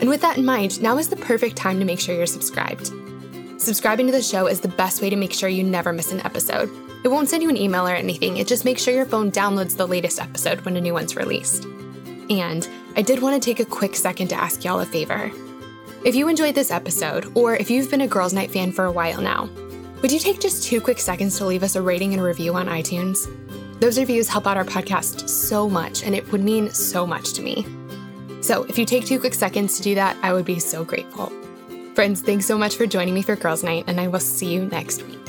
[0.00, 2.90] And with that in mind, now is the perfect time to make sure you're subscribed.
[3.62, 6.18] Subscribing to the show is the best way to make sure you never miss an
[6.26, 6.68] episode.
[7.04, 9.76] It won't send you an email or anything, it just makes sure your phone downloads
[9.76, 11.64] the latest episode when a new one's released.
[12.28, 15.30] And I did want to take a quick second to ask y'all a favor.
[16.04, 18.90] If you enjoyed this episode, or if you've been a Girls Night fan for a
[18.90, 19.48] while now,
[20.02, 22.66] would you take just two quick seconds to leave us a rating and review on
[22.66, 23.28] iTunes?
[23.78, 27.42] Those reviews help out our podcast so much, and it would mean so much to
[27.42, 27.64] me.
[28.40, 31.32] So if you take two quick seconds to do that, I would be so grateful.
[31.94, 34.64] Friends, thanks so much for joining me for Girls Night, and I will see you
[34.64, 35.21] next week.